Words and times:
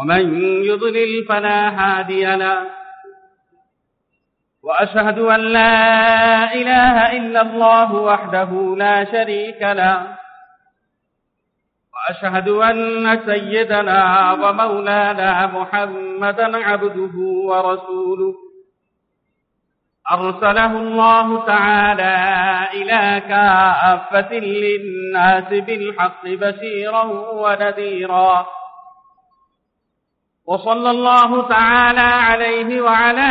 ومن 0.00 0.42
يضلل 0.64 1.24
فلا 1.28 1.68
هادي 1.68 2.24
له. 2.36 2.66
وأشهد 4.62 5.18
أن 5.18 5.40
لا 5.40 6.54
إله 6.54 7.16
إلا 7.16 7.40
الله 7.40 7.94
وحده 7.94 8.74
لا 8.78 9.04
شريك 9.04 9.62
له. 9.62 10.16
وأشهد 11.94 12.48
أن 12.48 13.20
سيدنا 13.26 14.32
ومولانا 14.32 15.46
محمدا 15.46 16.56
عبده 16.56 17.16
ورسوله. 17.50 18.34
أرسله 20.12 20.72
الله 20.76 21.46
تعالى 21.46 22.16
إلى 22.72 23.22
كافة 23.28 24.32
للناس 24.34 25.48
بالحق 25.48 26.24
بشيرا 26.26 27.04
ونذيرا. 27.42 28.46
وصلى 30.48 30.90
الله 30.90 31.48
تعالى 31.48 32.00
عليه 32.00 32.80
وعلى 32.80 33.30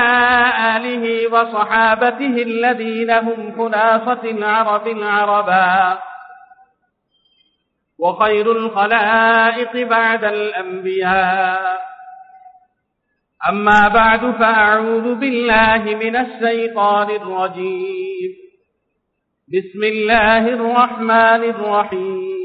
آله 0.77 1.33
وصحابته 1.33 2.35
الذين 2.41 3.11
هم 3.11 3.55
خلافة 3.57 4.29
العرب 4.29 4.87
العربا. 4.87 5.99
وخير 7.99 8.51
الخلائق 8.51 9.87
بعد 9.87 10.23
الأنبياء. 10.23 11.77
أما 13.49 13.87
بعد 13.87 14.19
فأعوذ 14.19 15.15
بالله 15.15 15.83
من 15.83 16.15
الشيطان 16.15 17.09
الرجيم. 17.09 18.31
بسم 19.47 19.83
الله 19.83 20.37
الرحمن 20.37 21.43
الرحيم. 21.43 22.37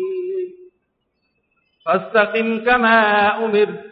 فاستقم 1.87 2.65
كما 2.65 3.29
أمرت. 3.45 3.92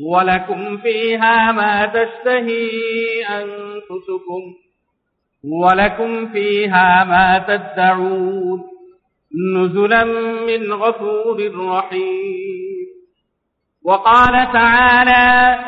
ولكم 0.00 0.76
فيها 0.76 1.52
ما 1.52 1.86
تشتهي 1.86 2.70
أنفسكم 3.30 4.42
ولكم 5.62 6.26
فيها 6.32 7.04
ما 7.04 7.44
تدعون 7.48 8.62
نزلا 9.56 10.04
من 10.46 10.72
غفور 10.72 11.68
رحيم. 11.68 12.86
وقال 13.84 14.52
تعالى 14.52 15.58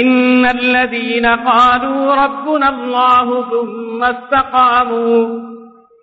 إن 0.00 0.44
الذين 0.46 1.26
قالوا 1.26 2.14
ربنا 2.14 2.68
الله 2.68 3.50
ثم 3.50 4.04
استقاموا 4.04 5.40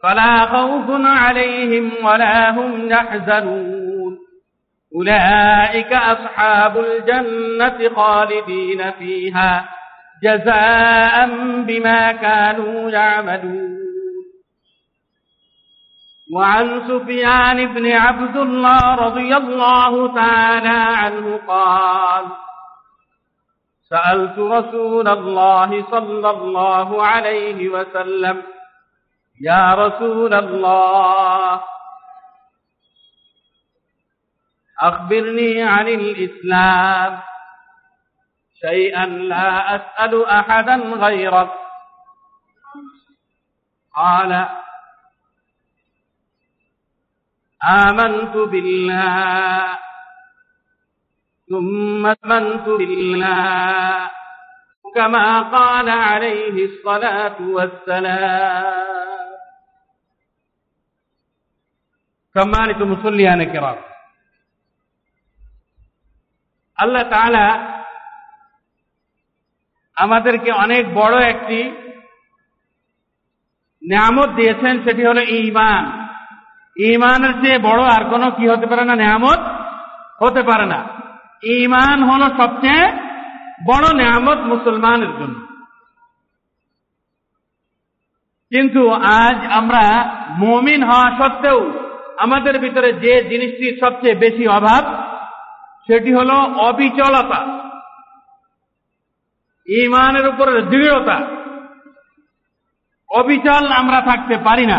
فلا 0.03 0.45
خوف 0.45 0.85
عليهم 0.89 1.91
ولا 2.03 2.51
هم 2.51 2.89
يحزنون. 2.89 3.86
أولئك 4.95 5.93
أصحاب 5.93 6.77
الجنة 6.77 7.95
خالدين 7.95 8.91
فيها 8.91 9.69
جزاء 10.23 11.25
بما 11.63 12.11
كانوا 12.11 12.91
يعملون. 12.91 13.77
وعن 16.33 16.87
سفيان 16.87 17.73
بن 17.73 17.91
عبد 17.91 18.37
الله 18.37 18.95
رضي 18.95 19.35
الله 19.37 20.15
تعالى 20.15 20.79
عنه 20.97 21.39
قال 21.47 22.25
سألت 23.89 24.39
رسول 24.39 25.07
الله 25.07 25.85
صلى 25.91 26.29
الله 26.29 27.03
عليه 27.03 27.69
وسلم 27.69 28.43
يا 29.41 29.73
رسول 29.75 30.33
الله 30.33 31.61
أخبرني 34.79 35.63
عن 35.63 35.87
الإسلام. 35.87 37.21
شيئا 38.61 39.05
لا 39.05 39.75
أسأل 39.75 40.25
أحدا 40.25 40.75
غيرك. 40.75 41.51
قال 43.95 44.49
آمنت 47.67 48.35
بالله 48.37 49.77
ثم 51.49 52.05
آمنت 52.05 52.67
بالله 52.67 54.09
كما 54.95 55.41
قال 55.41 55.89
عليه 55.89 56.65
الصلاة 56.65 57.41
والسلام. 57.41 58.87
كما 62.35 62.57
مصلي 62.81 63.33
أنا 63.33 63.43
كرام 63.43 63.77
আল্লাহ 66.77 67.03
তাআলা 67.03 67.73
আমাদেরকে 69.95 70.51
অনেক 70.51 70.93
বড় 70.93 71.23
একটি 71.23 71.63
নিয়ামত 73.81 74.29
দিয়েছেন, 74.29 74.83
সেটি 74.83 75.05
হলো 75.05 75.21
ইমান 75.21 76.07
ইমানের 76.77 77.33
চেয়ে 77.33 77.59
বড় 77.59 77.83
আর 77.83 78.09
কোনো 78.09 78.31
কি 78.31 78.47
হতে 78.47 78.65
পারে 78.65 78.85
না, 78.85 78.95
নিয়ামত 78.95 79.39
হতে 80.23 80.41
পারে 80.43 80.65
না। 80.65 80.85
ইমান 81.43 82.03
হলো 82.03 82.25
সবচেয়ে 82.37 82.91
বড় 83.67 83.93
নিয়ামত 83.93 84.37
মুসলমানের 84.37 85.07
জন্য। 85.07 85.47
কিন্তু 88.51 88.89
আজ 88.91 89.37
আমরা 89.51 89.83
মমিন 90.37 90.83
হওয়া 90.83 91.07
সত্ত্বেও 91.19 91.59
আমাদের 92.17 92.59
ভিতরে 92.59 92.93
যে 92.93 93.23
জিনিসটির 93.29 93.79
সবচেয়ে 93.83 94.15
বেশি 94.15 94.47
অভাব 94.47 95.06
সেটি 95.87 96.13
হল 96.13 96.29
অবিচলতা। 96.55 97.45
ইমানের 99.67 100.27
উপরে 100.27 100.61
দৃঢ়তা। 100.61 101.21
অবিচল 103.09 103.67
আমরা 103.71 104.01
থাকতে 104.01 104.37
পারি 104.37 104.65
না। 104.65 104.77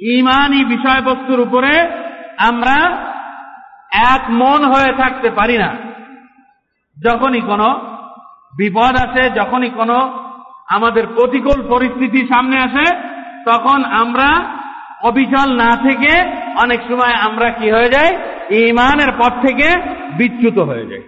ইমানই 0.00 0.64
বিষয়বস্তুর 0.64 1.40
উপরে 1.40 1.80
আমরা 2.38 3.06
এক 3.92 4.24
মন 4.30 4.64
হয়ে 4.64 4.92
থাকতে 4.96 5.30
পারি 5.30 5.58
না। 5.58 5.76
যখনই 7.04 7.40
কোনো 7.40 7.68
বিপদ 8.56 9.08
আসে, 9.08 9.30
যখনই 9.30 9.70
কোনো 9.70 10.24
আমাদের 10.68 11.06
প্রতিকূল 11.06 11.68
পরিস্থিতি 11.68 12.26
সামনে 12.26 12.58
আসে, 12.58 12.96
তখন 13.44 13.84
আমরা 13.84 14.58
অবিচল 15.02 15.56
না 15.56 15.76
থেকে 15.76 16.41
অনেক 16.60 16.80
সময় 16.82 17.14
আমরা 17.14 17.50
কি 17.50 17.70
হয়ে 17.70 17.88
যাই? 17.88 18.16
ইমানের 18.56 19.12
পথ 19.18 19.46
থেকে 19.46 19.80
বিচ্যুত 20.18 20.58
হয়ে 20.58 20.86
যাই। 20.86 21.02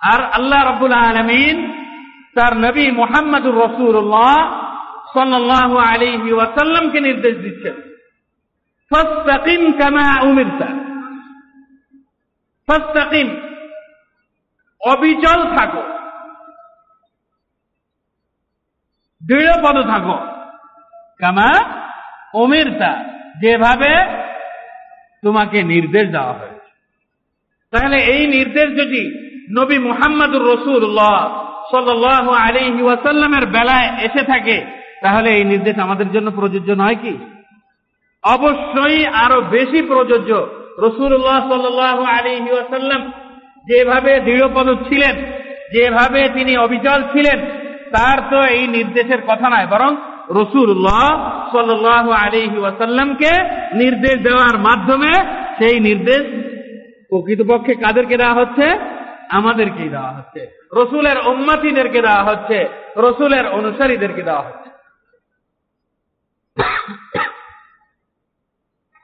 আর 0.00 0.24
আল্লাহ 0.24 0.70
রব্বুল 0.70 0.92
আলমিন 0.92 1.82
তার 2.34 2.56
নবী 2.56 2.90
মোহাম্মদুর 2.90 3.54
রসুল্লাহ 3.54 4.62
সাল্লাহ 5.12 5.76
আলিহি 5.76 6.32
ওয়াসাল্লামকে 6.32 7.00
নির্দেশ 7.00 7.36
দিচ্ছেন। 7.36 7.74
ফস্তাকিম 8.94 9.72
কামা 9.72 10.20
উমিরতা। 10.20 10.66
ফস্তাকিম, 12.68 13.40
অবিচল 14.80 15.56
থাকো। 15.56 15.82
দৃঢ় 19.26 19.52
পদ 19.62 19.86
থাকো। 19.86 20.18
কামা 21.20 21.81
অমিরতা 22.34 22.92
যেভাবে 23.42 23.92
তোমাকে 25.22 25.62
নির্দেশ 25.62 26.06
দেওয়া 26.10 26.32
হয়েছে। 26.32 26.70
তাহলে 27.72 27.96
এই 27.96 28.26
নির্দেশ 28.26 28.68
যদি 28.80 29.02
নবী 29.58 29.78
মুহাম্মদুর 29.78 30.44
রসুল্লাহ 30.54 31.18
সাল্লাহ 31.70 32.32
আলহি 32.32 32.82
ওয়াসাল্লামের 32.82 33.46
বেলায় 33.46 33.88
এসে 34.06 34.22
থাকে, 34.24 34.66
তাহলে 35.02 35.28
এই 35.38 35.44
নির্দেশ 35.44 35.78
আমাদের 35.78 36.08
জন্য 36.12 36.30
প্রযোজ্য 36.30 36.70
নয় 36.72 36.94
কি? 36.94 37.14
অবশ্যই 38.24 39.06
আরও 39.06 39.40
বেশি 39.40 39.82
প্রযোজ্য 39.82 40.30
রসুল্লাহ 40.78 41.38
সাল্লাহ 41.50 42.04
আলহি 42.04 42.50
ওয়াসাল্লাম 42.52 43.12
যেভাবে 43.68 44.20
দৃঢ়পদ 44.20 44.68
ছিলেন, 44.88 45.16
যেভাবে 45.72 46.28
তিনি 46.28 46.56
অবিচল 46.56 47.02
ছিলেন, 47.12 47.38
তার 47.92 48.18
তো 48.30 48.44
এই 48.44 48.66
নির্দেশের 48.66 49.20
কথা 49.26 49.50
নয়, 49.50 49.66
বরং 49.66 49.96
রসুল্লাহ 50.32 51.08
সাল্লাহ 51.56 52.10
আলহি 52.10 52.58
ওয়াসাল্লামকে 52.58 53.30
নির্দেশ 53.76 54.22
দেওয়ার 54.22 54.58
মাধ্যমে 54.58 55.12
সেই 55.58 55.80
নির্দেশ 55.80 56.22
প্রকৃতপক্ষে 57.08 57.74
কাদেরকে 57.74 58.16
দেওয়া 58.16 58.34
হচ্ছে? 58.34 58.78
আমাদেরকেই 59.30 59.88
দেওয়া 59.88 60.12
হচ্ছে। 60.12 60.68
রসুলের 60.72 61.28
উম্মাতিদেরকে 61.28 62.02
দেওয়া 62.02 62.24
হচ্ছে। 62.24 62.68
রসুলের 62.96 63.46
অনুসারীদেরকে 63.46 64.22
দেওয়া 64.22 64.42
হচ্ছে। 64.42 64.70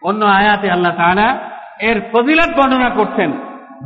অন্য 0.02 0.24
আয়াতে 0.24 0.70
আল্লাহ 0.70 0.96
তাআলা 0.96 1.50
এর 1.80 2.00
ফজিলত 2.00 2.56
বর্ণনা 2.56 2.90
করছেন 2.90 3.32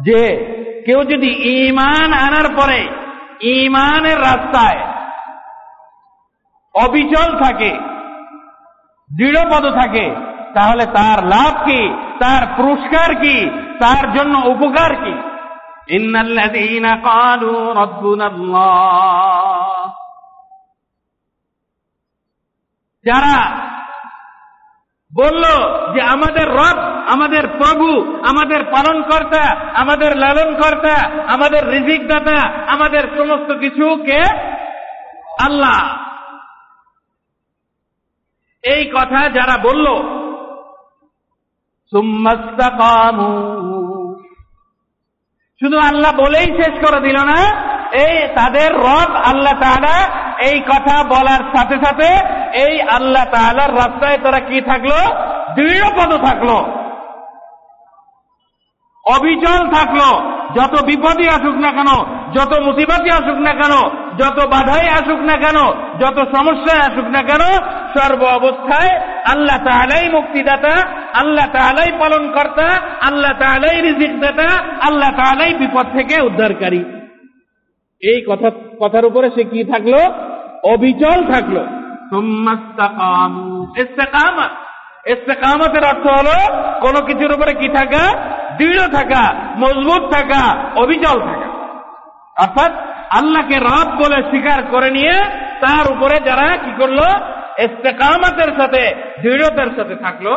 যে 0.03 0.53
কেউ 0.87 1.05
যদি 1.05 1.31
ইমান 1.69 2.13
আনার 2.13 2.55
পরে 2.55 2.89
ইমানের 3.47 4.19
রাস্তায় 4.19 4.92
অবিচল 6.75 7.43
থাকে 7.43 7.71
দৃঢ়পদ 9.19 9.65
থাকে 9.81 10.15
তাহলে 10.55 10.87
তার 10.87 11.25
লাভ 11.27 11.65
কি? 11.65 11.89
তার 12.21 12.43
পুরস্কার 12.57 13.15
কি? 13.15 13.51
তার 13.81 14.13
জন্য 14.13 14.47
উপকার 14.47 14.97
কি? 15.05 15.15
যারা 23.07 23.37
বলল 25.13 25.45
যে 25.95 26.01
আমাদের 26.03 26.49
রব 26.49 26.79
আমাদের 27.13 27.49
প্রভু 27.49 28.17
আমাদের 28.29 28.65
পালন 28.65 29.03
কর্তা 29.03 29.57
আমাদের 29.75 30.17
লালন 30.17 30.55
কর্তা 30.55 31.11
আমাদের 31.33 31.69
রিজিক 31.69 32.09
দাতা 32.09 32.49
আমাদের 32.73 33.03
সমস্ত 33.19 33.59
কিছু 33.59 33.97
কে 33.97 34.21
আল্লাহ 35.45 36.12
এই 38.65 38.83
কথা 38.97 39.21
যারা 39.37 39.57
বলল 39.67 39.87
শুধু 45.61 45.77
আল্লাহ 45.89 46.13
বলেই 46.23 46.49
শেষ 46.59 46.75
করে 46.85 46.99
দিল 47.07 47.19
না, 47.31 47.39
এই 48.05 48.17
তাদের 48.39 48.71
রব 48.87 49.11
আল্লাহ 49.31 49.55
তাআলা 49.65 49.97
এই 50.49 50.57
কথা 50.71 50.97
বলার 51.13 51.43
সাথে 51.55 51.77
সাথে 51.85 52.09
এই 52.65 52.75
আল্লাহ 52.97 53.25
তাআলার 53.35 53.71
রাস্তায় 53.81 54.19
তারা 54.25 54.41
কি 54.49 54.59
থাকল? 54.71 54.93
দৃঢ়পদ 55.57 56.11
থাকল। 56.27 56.51
অবিচল 59.05 59.63
থাকল। 59.77 60.01
যত 60.57 60.75
বিপদই 60.89 61.29
আসুক 61.37 61.57
না 61.65 61.71
কেন, 61.77 61.91
যত 62.37 62.53
মুসিবতই 62.67 63.11
আসুক 63.19 63.39
না 63.47 63.53
কেন, 63.61 63.75
যত 64.21 64.39
বাধাই 64.53 64.87
আসুক 64.99 65.21
না 65.29 65.37
কেন, 65.45 65.59
যত 66.03 66.19
সমস্যায় 66.35 66.83
আসুক 66.89 67.07
না 67.15 67.23
কেন 67.29 67.43
সর্ব 67.97 68.23
অবস্থায় 68.25 69.01
আল্লাহ 69.33 69.59
তাহলাই 69.65 70.09
মুক্তিদাতা, 70.09 70.75
আল্লাহ 71.21 71.47
তাহলাই 71.53 71.93
পালন 71.93 72.33
কর্তা 72.33 72.69
আল্লাহ 73.01 73.33
তাহলাই 73.41 73.81
রিজিক 73.81 74.21
দাতা 74.21 74.49
আল্লাহ 74.89 75.11
তাহলাই 75.11 75.55
বিপদ 75.55 75.87
থেকে 75.97 76.21
উদ্ধারকারী। 76.23 76.85
এই 78.03 78.25
কথা, 78.29 78.51
কথার 78.81 79.05
উপরে 79.05 79.31
সে 79.31 79.45
কি 79.45 79.65
থাকল? 79.65 79.95
অবিচল 80.73 81.19
থাকল। 81.33 81.57
ইস্তেকামতের 85.07 85.85
অর্থ 85.85 86.07
হলো, 86.07 86.37
কোন 86.81 87.07
কিছুর 87.07 87.33
উপরে 87.33 87.55
কি 87.55 87.69
থাকা? 87.69 88.05
দৃঢ় 88.57 88.89
থাকা, 88.89 89.35
মজবুত 89.57 90.03
থাকা, 90.13 90.43
অবিচল 90.77 91.21
থাকা। 91.21 91.49
অর্থাৎ 92.43 92.73
আল্লাহকে 93.19 93.59
রব 93.59 93.89
বলে 94.05 94.23
স্বীকার 94.23 94.63
করে 94.71 94.91
নিয়ে 94.91 95.15
তার 95.61 95.93
উপরে 95.93 96.21
যারা 96.21 96.57
কি 96.57 96.73
করল? 96.79 97.01
ইস্তেকামতের 97.60 98.52
সাথে 98.58 98.82
দৃঢ়তার 99.22 99.70
সাথে 99.78 99.96
থাকলো 99.96 100.34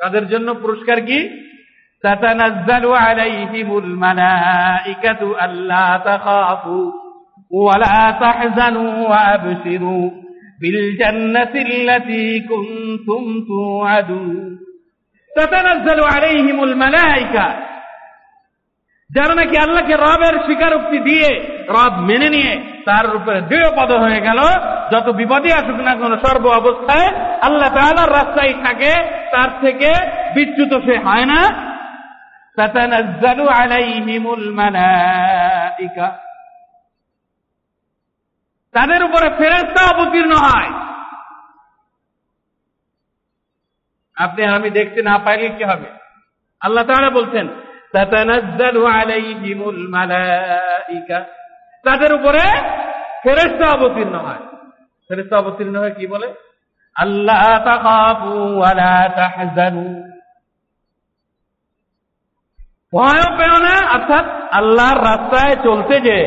তাদের 0.00 0.24
জন্য 0.28 0.48
পুরস্কার 0.54 0.98
কি 1.00 1.18
تتنزل 2.04 2.84
عليهم 2.96 3.78
الملائكة 3.78 5.22
ألا 5.44 5.86
تخافوا 5.98 6.92
ولا 7.50 8.00
تحزنوا 8.20 9.08
وأبشروا 9.08 10.10
بالجنة 10.60 11.54
التي 11.68 12.40
كنتم 12.42 13.22
توعدون 13.48 14.58
تتنزل 15.30 16.00
عليهم 16.14 16.58
الملائكة 16.64 17.46
যারা 19.10 19.34
নাকি 19.34 19.56
আল্লাহকে 19.56 19.94
রবের 19.96 20.34
স্বীকারোক্তি 20.46 20.98
দিয়ে 21.08 21.30
রব 21.68 21.94
মেনে 22.08 22.28
নিয়ে 22.28 22.52
তার 22.85 23.15
উপরে 23.15 23.41
দৃঢ় 23.41 23.69
পদ 23.71 23.91
হয়ে 23.91 24.19
গেল। 24.21 24.39
যত 24.93 25.09
বিপদে 25.09 25.53
আসুক 25.53 25.79
না 25.79 25.95
কোন, 25.95 26.17
সর্ব 26.17 26.45
অবস্থায় 26.47 27.07
আল্লাহ 27.41 27.69
তালার 27.73 28.11
রাস্তায় 28.11 28.53
থাকে, 28.53 28.93
তার 29.31 29.49
থেকে 29.61 29.89
বিচ্যুত 30.35 30.73
সে 30.85 30.97
হয় 30.97 31.25
না। 31.25 31.41
তাদের 38.73 39.03
উপরে 39.03 39.27
ফেরেস্তা 39.37 39.81
অবতীর্ণ 39.91 40.31
হয়। 40.31 40.71
আপনি 44.15 44.45
আমি 44.45 44.69
দেখতে 44.69 45.01
না 45.01 45.17
পাইলে 45.17 45.49
কি 45.49 45.63
হবে? 45.63 45.89
আল্লাহ 46.59 46.83
তাহলে 46.83 47.09
বলছেন 47.09 47.47
তাতানাজ্জালু 47.93 48.85
আলাইহিমুল 48.85 49.87
মালাইকা। 49.89 51.23
তাদের 51.85 52.13
উপরে 52.13 52.43
ফেরেশতা 53.23 53.67
অবতীর্ণ 53.71 54.15
হয়। 54.15 54.43
ফেরেশতা 55.09 55.37
অবতীর্ণ 55.37 55.75
হয়ে 55.79 55.91
কি 55.91 56.07
বলে? 56.07 56.33
আল্লাহ 56.95 57.41
ভয় 62.93 63.25
পেও 63.37 63.57
না, 63.59 63.75
অর্থাৎ 63.93 64.25
আল্লাহর 64.53 64.97
রাস্তায় 64.97 65.55
চলতে 65.63 65.99
যে 65.99 66.17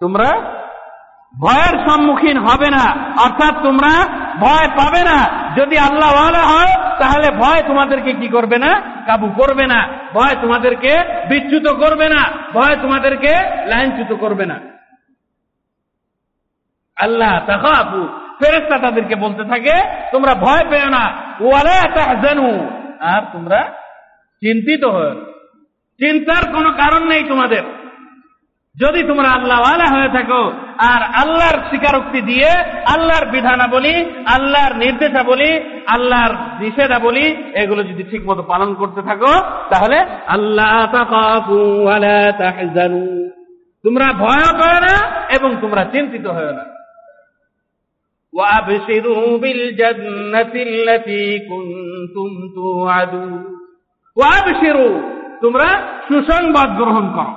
তোমরা 0.00 0.28
ভয়ের 1.34 1.74
সম্মুখীন 1.88 2.38
হবে 2.38 2.68
না, 2.70 2.84
অর্থাৎ 3.22 3.54
তোমরা 3.62 3.92
ভয় 4.40 4.68
পাবে 4.68 5.02
না। 5.04 5.45
যদি 5.56 5.78
আল্লাহ 5.78 6.10
হয়, 6.54 6.98
তাহলে 6.98 7.30
ভয় 7.30 7.62
তোমাদেরকে 7.62 8.12
কি 8.12 8.28
করবে 8.28 8.58
না? 8.58 8.80
কাবু 9.06 9.28
করবে 9.28 9.66
না। 9.66 9.88
ভয় 10.14 10.36
তোমাদেরকে 10.42 10.96
বিচ্যুত 11.28 11.72
করবে 11.72 12.08
না। 12.08 12.30
ভয় 12.52 12.76
তোমাদেরকে 12.76 13.34
লাইনচ্যুত 13.66 14.18
করবে 14.18 14.46
না। 14.46 14.60
আল্লাহ 16.96 17.46
তাহাবু 17.46 18.08
ফেরেস্তা 18.44 18.78
তাদেরকে 18.78 19.16
বলতে 19.16 19.44
থাকে, 19.44 19.74
তোমরা 20.12 20.34
ভয় 20.34 20.70
পেও 20.70 20.88
না। 20.88 21.22
ওয়ালা 21.40 21.82
আর 23.00 23.22
তোমরা 23.32 23.62
চিন্তিত 24.40 24.84
হয়ে 24.84 25.14
চিন্তার 26.00 26.52
কোনো 26.52 26.72
কারণ 26.72 27.08
নেই 27.08 27.22
তোমাদের। 27.22 27.62
যদি 28.75 29.01
তোমরা 29.03 29.29
আল্লাহওয়ালা 29.31 29.87
হয়ে 29.89 30.09
থাকো 30.09 30.43
আর 30.91 31.01
আল্লাহর 31.21 31.57
স্বীকারোক্তি 31.69 32.19
দিয়ে 32.21 32.49
আল্লাহর 32.85 33.25
বিধানাবলী 33.25 33.95
আল্লাহর 34.25 34.73
নির্দেশাবলী 34.75 35.51
আল্লাহর 35.87 36.33
নিষেধাবলী 36.59 37.25
এগুলো 37.53 37.81
যদি 37.83 38.03
ঠিক 38.03 38.21
মতো 38.25 38.41
পালন 38.43 38.69
করতে 38.73 39.01
থাকো 39.01 39.33
তাহলে 39.69 39.97
আল্লাহ 40.27 40.71
তোমরা 43.83 44.07
ভয় 44.19 44.47
পাও 44.59 44.77
না 44.79 44.95
এবং 45.29 45.49
তোমরা 45.61 45.83
চিন্তিত 45.85 46.25
হয় 46.27 46.53
না 46.53 46.63
وأبشروا 48.33 49.37
بالجنة 49.37 50.53
التي 50.69 51.25
كنتم 51.41 52.29
توعدون 52.55 53.33
وأبشروا 54.17 54.95
তোমরা 55.41 55.67
সুসংবাদ 56.07 56.69
গ্রহণ 56.77 57.05
করো 57.15 57.33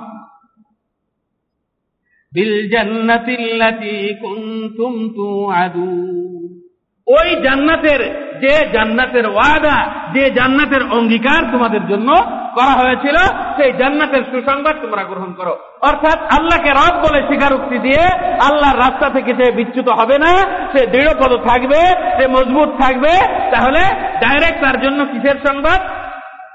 ওই 7.06 7.42
জান্নাতের, 7.42 8.00
যে 8.40 8.68
জান্নাতের 8.72 9.26
ওয়াদা, 9.26 9.78
যে 10.14 10.30
জান্নাতের 10.30 10.82
অঙ্গীকার 10.90 11.52
তোমাদের 11.52 11.86
জন্য 11.88 12.12
করা 12.54 12.84
হয়েছিল, 12.84 13.16
সেই 13.56 13.72
জান্নাতের 13.72 14.22
সুসংবাদ 14.22 14.76
তোমরা 14.82 15.04
গ্রহণ 15.04 15.32
করো। 15.32 15.58
অর্থাৎ 15.80 16.18
আল্লাহকে 16.18 16.70
রব 16.70 17.00
বলে 17.00 17.22
স্বীকারোক্তি 17.22 17.78
দিয়ে 17.78 18.04
আল্লাহর 18.40 18.78
রাস্তা 18.78 19.10
থেকে 19.10 19.34
সে 19.34 19.52
বিচ্যুত 19.52 19.88
হবে 19.88 20.18
না, 20.18 20.32
সে 20.72 20.86
দৃঢ়পদ 20.86 21.48
থাকবে, 21.48 21.80
সে 22.18 22.26
মজবুত 22.26 22.68
থাকবে, 22.68 23.12
তাহলে 23.50 23.80
ডাইরেক্ট 24.20 24.64
তার 24.64 24.80
জন্য 24.80 25.04
কিসের 25.04 25.36
সংবাদ? 25.48 25.80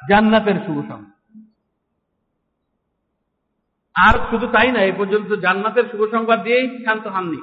জান্নাতের 0.10 0.55
শুভ 0.55 0.82
সংবাদ। 0.89 1.15
আর 3.96 4.16
শুধু 4.30 4.48
তাই 4.48 4.72
না, 4.72 4.80
এ 4.80 4.92
পর্যন্ত 4.98 5.30
জান্নাতের 5.34 5.86
শুভ 5.92 6.02
সংবাদ 6.12 6.44
দিয়েই 6.44 6.86
শান্ত 6.86 7.08
হননি। 7.08 7.42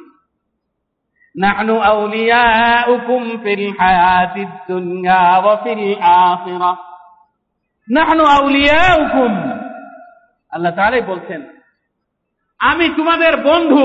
নাহনু 1.41 1.75
আউলিয়াউকুম 1.81 3.23
ফিল 3.43 3.67
হায়াতিদ 3.81 4.49
দুনিয়া 4.69 5.39
ওয়া 5.39 5.57
ফিল 5.65 6.65
নাহনু 7.89 8.25
আউলিয়াউকুম। 8.25 9.33
আল্লাহ 10.53 10.73
তাআলাই 10.77 11.03
বলছেন, 11.03 11.41
আমি 12.61 12.87
তোমাদের 12.89 13.33
বন্ধু 13.37 13.85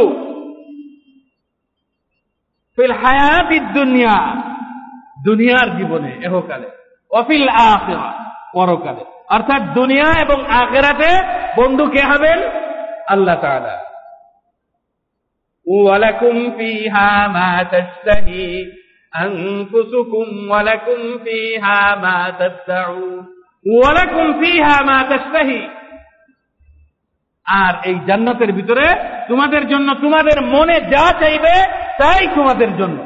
ফিল 2.78 2.92
হায়াতিদ 2.92 3.66
দুনিয়া, 3.74 4.16
দুনিয়ার 5.26 5.70
জীবনে, 5.78 6.12
এহকালে, 6.24 6.68
ওয়া 7.12 7.24
ফিল 7.24 7.48
পরকালে। 8.54 9.06
অর্থাৎ 9.28 9.62
দুনিয়া 9.62 10.22
এবং 10.22 10.46
আখেরাতে 10.46 11.10
বন্ধু 11.62 11.88
কে 11.88 12.02
হবেন? 12.02 12.40
আল্লাহ 13.08 13.36
তাআলা। 13.42 13.80
ওয়ালাকুম 15.68 16.52
ফিহা 16.58 17.28
মা 17.28 17.64
তাসতাহি 17.64 18.72
আনফুসুকুম 19.12 20.50
ওয়ালাকুম 20.50 21.18
ফিহা 21.24 21.96
মা 21.96 22.32
তাসতাউ 22.38 23.24
ওয়ালাকুম 23.66 24.40
ফিহা 24.40 24.84
মা 24.84 25.04
তাসতাহি 25.10 25.70
আর 27.46 27.74
এই 27.86 28.00
জান্নাতের 28.08 28.52
ভিতরে 28.52 28.96
তোমাদের 29.28 29.68
জন্য, 29.68 29.94
তোমাদের 29.94 30.42
মনে 30.42 30.82
যা 30.82 31.20
চাইবে 31.20 31.56
তাই 31.98 32.28
তোমাদের 32.28 32.78
জন্য। 32.78 33.00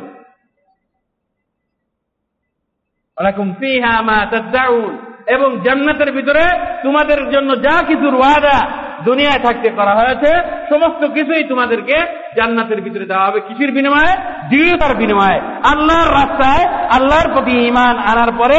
ওয়ালাকুম 3.17 3.53
ফিহা 3.53 4.01
মা 4.01 4.25
তাসতাউন 4.31 5.10
এবং 5.27 5.59
জান্নাতের 5.59 6.11
ভিতরে 6.11 6.43
তোমাদের 6.83 7.29
জন্য 7.29 7.61
যা 7.61 7.83
কিছুর 7.83 8.15
ওয়াদা 8.15 8.81
দুনিয়ায় 9.05 9.39
থাকতে 9.39 9.69
করা 9.69 9.95
হয়েছে, 9.95 10.35
সমস্ত 10.69 11.13
কিছুই 11.13 11.43
তোমাদেরকে 11.43 11.93
জান্নাতের 12.37 12.81
ভিতরে 12.81 13.05
দেওয়া 13.05 13.25
হবে। 13.25 13.39
কিসের 13.39 13.71
বিনিময়ে? 13.71 14.15
দৃঢ়তার 14.49 14.95
বিনিময়ে। 14.95 15.39
আল্লাহর 15.63 16.13
রাস্তায় 16.13 16.65
আল্লাহর 16.67 17.33
প্রতি 17.33 17.51
ইমান 17.51 17.97
আনার 17.97 18.31
পরে 18.37 18.57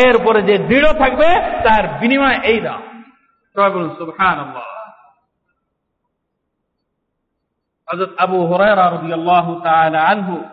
এর 0.00 0.16
উপরে 0.16 0.42
যে 0.42 0.58
দৃঢ় 0.58 0.92
থাকবে, 0.92 1.26
তার 1.62 1.88
বিনিময়ে 2.00 2.38
এই 2.42 2.60
দাও। 2.60 2.78
সবাই 3.54 3.70
বলুন 3.70 3.90
সুবহানাল্লাহ। 3.98 4.64
হযরত 7.92 8.10
আবু 8.18 8.54
আনহু 9.98 10.44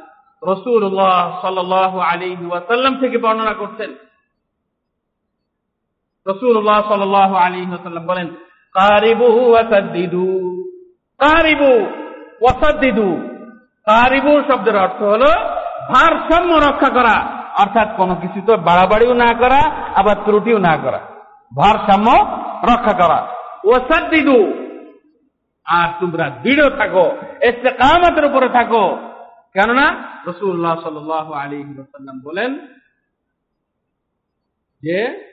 রাসূলুল্লাহ 0.50 1.42
সাল্লাল্লাহু 1.42 2.00
আলাইহি 2.00 2.46
ওয়াসাল্লাম 2.46 3.00
থেকে 3.00 3.18
বর্ণনা 3.18 3.54
করছেন 3.54 3.96
রাসূলুল্লাহ 6.28 6.82
সাল্লাল্লাহু 6.82 7.36
আলাইহি 7.36 7.70
ওয়াসাল্লাম 7.70 8.06
বলেন, 8.06 8.28
কারিবু 8.74 9.50
ওয়াসাদ্দিদু। 9.50 10.64
কারিবু 11.18 11.86
ওয়াসাদ্দিদু। 12.42 13.18
কারিবু 13.86 14.42
শব্দের 14.52 14.78
অর্থ 14.78 15.04
হলো 15.04 15.30
ভারসাম্য 15.90 16.54
রক্ষা 16.54 16.90
করা, 16.90 17.44
অর্থাৎ 17.60 17.98
কোনো 17.98 18.16
কিছু 18.16 18.42
তো 18.46 18.58
বাড়াবাড়িও 18.58 19.14
না 19.14 19.34
করা, 19.34 19.60
আবার 19.96 20.16
ত্রুটিও 20.26 20.58
না 20.58 20.78
করা। 20.78 21.00
ভারসাম্য 21.56 22.12
রক্ষা 22.74 22.94
করা। 22.94 23.28
ওয়াসাদ্দিদু। 23.64 24.54
আর 25.66 25.90
তোমরা 26.00 26.30
দৃঢ় 26.30 26.70
থাকো, 26.78 27.12
ইস্তেকামতের 27.44 28.26
উপরে 28.26 28.50
থাকো। 28.50 28.98
কেননা 29.54 30.04
রসুল্লাহ 30.28 30.76
সাল 30.76 31.34
আলী 31.34 31.58
ওয়াসাল্লাম 31.58 32.20
বলেন 32.26 32.68
যে 34.82 35.31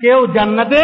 কেউ 0.00 0.26
জান্নাতে 0.26 0.80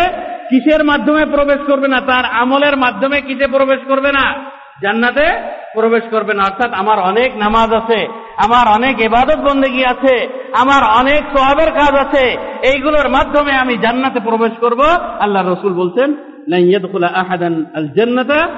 কিসের 0.49 0.85
মাধ্যমে 0.85 1.27
প্রবেশ 1.27 1.59
করবে 1.67 1.89
না? 1.89 2.01
তার 2.01 2.25
আমলের 2.25 2.77
মাধ্যমে 2.77 3.21
কিসে 3.21 3.47
প্রবেশ 3.47 3.81
করবে 3.89 4.13
না? 4.13 4.35
জান্নাতে 4.83 5.27
প্রবেশ 5.73 6.03
করবে 6.11 6.35
না। 6.35 6.43
অর্থাৎ 6.43 6.73
আমার 6.73 6.99
অনেক 6.99 7.37
নামাজ 7.37 7.73
আছে, 7.75 8.09
আমার 8.37 8.75
অনেক 8.75 9.01
এবাদত 9.01 9.37
বন্দেগী 9.37 9.85
আছে, 9.85 10.29
আমার 10.53 10.99
অনেক 10.99 11.23
সোহাবের 11.37 11.71
কাজ 11.71 11.95
আছে, 11.95 12.37
এইগুলোর 12.63 13.09
মাধ্যমে 13.09 13.53
আমি 13.53 13.79
জান্নাতে 13.79 14.21
প্রবেশ 14.21 14.53
করব। 14.61 14.81
আল্লাহ 15.21 15.53
রসুল 15.53 15.73
বলছেন 15.73 16.15
লাইয়াদখুলা 16.49 17.07
আহাদান 17.07 17.65
আল 17.75 17.89
জান্নাতা 17.89 18.49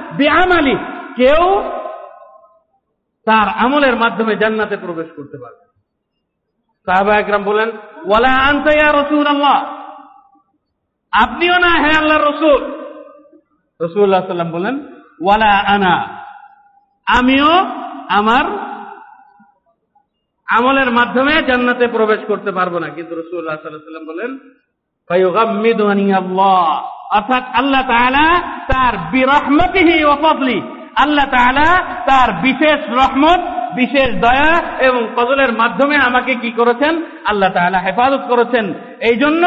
কেউ 1.16 1.62
তার 3.24 3.48
আমলের 3.64 3.96
মাধ্যমে 3.96 4.36
জান্নাতে 4.36 4.76
প্রবেশ 4.76 5.06
করতে 5.16 5.38
পারবে। 5.38 5.64
সাহাবা 6.84 7.14
একরাম 7.14 7.42
বলেন, 7.42 7.68
ওয়ালা 8.06 8.48
আনতা 8.48 8.72
ইয়া 8.72 8.92
রাসূলুল্লাহ? 8.92 9.76
আপনিও 11.22 11.58
না, 11.58 11.68
হে 11.68 11.96
আল্লাহর 11.96 12.34
রসুল? 12.34 12.84
রসুল্লাহ 13.80 14.26
সাল্লাম 14.26 14.50
বলেন, 14.50 14.78
ওয়ালা 15.20 15.58
আনা। 15.58 16.24
আমিও 17.06 17.50
আমার 18.08 18.44
আমলের 20.46 20.90
মাধ্যমে 20.90 21.42
জান্নাতে 21.42 21.88
প্রবেশ 21.88 22.20
করতে 22.26 22.52
পারব 22.52 22.78
না। 22.78 22.88
কিন্তু 22.88 23.14
রসুল্লাহ 23.14 23.56
সাল্লাম 23.62 24.04
বলেন 24.06 24.38
অর্থাৎ 27.10 27.44
আল্লাহ 27.54 27.82
তার 28.72 28.98
বিরহমতিহি 29.10 30.04
ও 30.04 30.16
ফজলি 30.16 30.83
আল্লাহ 30.96 31.24
তাআলা 31.24 31.82
তার 31.82 32.32
বিশেষ 32.42 32.80
রহমত, 32.90 33.40
বিশেষ 33.74 34.14
দয়া 34.14 34.60
এবং 34.78 35.06
ফজলের 35.16 35.52
মাধ্যমে 35.52 35.96
আমাকে 35.96 36.34
কি 36.34 36.50
করেছেন? 36.50 37.02
আল্লাহ 37.24 37.50
তাআলা 37.50 37.78
হেফাজত 37.78 38.20
করেছেন। 38.28 38.74
এই 39.00 39.16
জন্য 39.16 39.46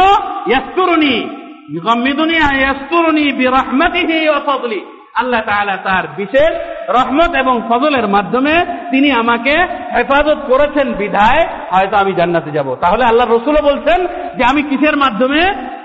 আল্লাহ 5.16 5.42
তাআলা 5.42 5.78
তার 5.78 6.04
বিশেষ 6.18 6.52
রহমত 6.90 7.36
এবং 7.36 7.62
ফজলের 7.70 8.08
মাধ্যমে 8.08 8.66
তিনি 8.92 9.12
আমাকে 9.12 9.54
হেফাজত 9.96 10.38
করেছেন 10.48 10.94
বিধায়, 10.94 11.48
হয়তো 11.72 11.98
আমি 11.98 12.14
জান্নাতে 12.14 12.52
যাব। 12.52 12.76
তাহলে 12.76 13.04
আল্লাহ 13.06 13.28
রসুলও 13.28 13.66
বলছেন 13.66 14.08
যে 14.38 14.44
আমি 14.44 14.64
কিসের 14.64 14.98
মাধ্যমে? 14.98 15.42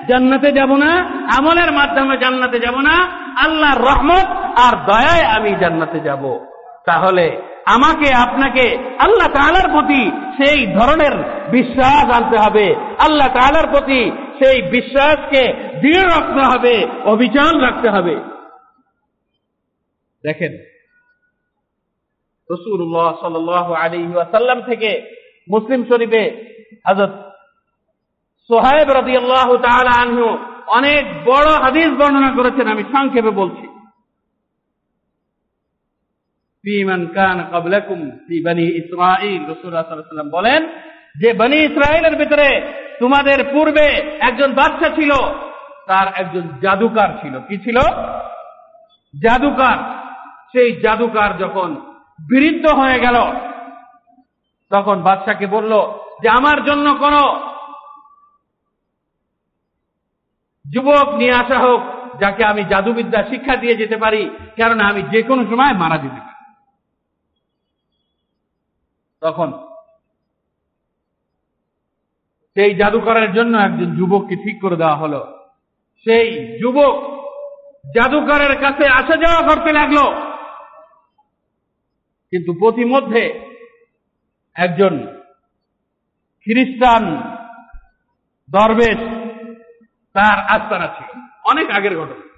জান্নাতে 0.09 0.53
যাব 0.53 0.77
না, 0.77 1.11
আমলের 1.39 1.73
মাধ্যমে 1.73 2.17
জান্নাতে 2.17 2.59
যাব 2.59 2.81
না। 2.81 3.09
আল্লাহর 3.45 3.83
রহমত 3.83 4.42
আর 4.57 4.87
দয়ায় 4.87 5.25
আমি 5.37 5.51
জান্নাতে 5.61 6.01
যাব। 6.01 6.39
তাহলে 6.87 7.43
আমাকে, 7.67 8.15
আপনাকে 8.15 8.79
আল্লাহ 8.99 9.29
তাআলার 9.29 9.73
প্রতি 9.73 10.11
সেই 10.11 10.67
ধরনের 10.67 11.15
বিশ্বাস 11.51 12.23
আনতে 12.23 12.37
হবে। 12.37 12.75
আল্লাহ 12.99 13.29
তাআলার 13.29 13.71
প্রতি 13.71 14.11
সেই 14.11 14.63
বিশ্বাসকে 14.63 15.43
দৃঢ় 15.81 16.03
রাখতে 16.03 16.43
হবে 16.49 16.87
অবিচল 17.05 17.61
রাখতে 17.61 17.91
হবে। 17.91 18.17
দেখেন 20.25 20.53
রসুল্লাহ 22.51 23.17
সাল 23.21 23.75
আলী 23.75 24.15
ওয়াসাল্লাম 24.15 24.63
থেকে 24.63 25.17
মুসলিম 25.51 25.85
শরীফে 25.85 26.23
হাজত 26.87 27.11
সোহাইব 28.51 28.89
রদি 28.91 29.17
আল্লাহ 29.17 29.49
আনহু 30.03 30.39
অনেক 30.67 31.25
বড় 31.25 31.51
হাদিস 31.51 31.89
বর্ণনা 31.89 32.31
করেছেন, 32.37 32.69
আমি 32.69 32.83
সংক্ষেপে 32.83 33.31
বলছি। 33.31 33.72
বলেন 40.31 40.67
যে 41.21 41.33
বনি 41.33 41.57
ইসরায়েলের 41.57 42.17
ভিতরে 42.17 42.73
তোমাদের 43.01 43.45
পূর্বে 43.53 44.17
একজন 44.21 44.53
বাদশা 44.53 44.89
ছিল, 44.89 45.11
তার 45.87 46.07
একজন 46.17 46.43
জাদুকার 46.63 47.09
ছিল। 47.21 47.39
কি 47.41 47.59
ছিল? 47.59 47.77
জাদুকার। 49.23 49.79
সেই 50.53 50.73
জাদুকার 50.73 51.37
যখন 51.37 51.75
বিরুদ্ধ 52.29 52.67
হয়ে 52.67 53.01
গেল, 53.01 53.15
তখন 54.71 55.03
বাদশাকে 55.03 55.47
বলল 55.47 55.83
যে, 56.23 56.29
আমার 56.29 56.65
জন্য 56.65 56.95
কোন 56.95 57.13
যুবক 60.75 61.15
নিয়ে 61.15 61.33
আসা 61.33 61.59
হোক, 61.59 61.83
যাকে 62.21 62.45
আমি 62.45 62.65
জাদুবিদ্যা 62.65 63.23
শিক্ষা 63.23 63.57
দিয়ে 63.57 63.77
যেতে 63.77 63.97
পারি, 63.97 64.31
কেননা 64.57 64.85
আমি 64.85 65.03
যে 65.03 65.23
কোনো 65.23 65.45
সময় 65.45 65.73
মারা 65.73 65.97
যেতে 65.97 66.21
পারি। 66.21 66.32
তখন 69.23 69.53
সেই 72.55 72.75
জাদুকরের 72.75 73.33
জন্য 73.35 73.59
একজন 73.59 73.97
যুবককে 73.97 74.37
ঠিক 74.37 74.61
করে 74.61 74.77
দেওয়া 74.77 74.97
হলো। 74.97 75.49
সেই 75.97 76.59
যুবক 76.59 77.23
জাদুকরের 77.95 78.61
কাছে 78.61 78.89
আসা 78.89 79.17
যাওয়া 79.17 79.55
করতে 79.55 79.73
লাগল। 79.73 79.97
কিন্তু 82.31 82.53
প্রতিমধ্যে 82.53 83.53
একজন 84.55 85.07
খ্রিস্টান 86.43 87.21
দরবেশ 88.51 88.97
তার 90.13 90.39
আস্তানা 90.39 90.87
ছিল। 90.87 91.21
অনেক 91.45 91.71
আগের 91.71 92.01
ঘটনা। 92.01 92.33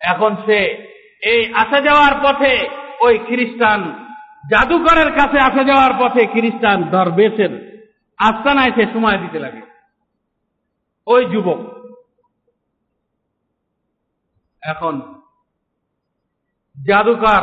এখন 0.00 0.36
সে 0.36 0.58
এই 1.22 1.54
আসা 1.54 1.80
যাওয়ার 1.80 2.12
পথে 2.24 2.68
ওই 3.00 3.18
খ্রিস্টান 3.18 4.11
জাদুকরের 4.50 5.10
কাছে 5.12 5.38
আসা 5.40 5.64
যাওয়ার 5.64 5.92
পথে 5.98 6.26
খ্রিস্টান 6.26 6.82
দরবেশের 6.82 7.52
আস্তানায় 8.18 8.72
সে 8.72 8.84
সময় 8.92 9.18
দিতে 9.18 9.38
লাগে। 9.38 9.60
ওই 11.06 11.24
যুবক। 11.24 11.60
এখন 14.62 15.00
জাদুকর 16.88 17.42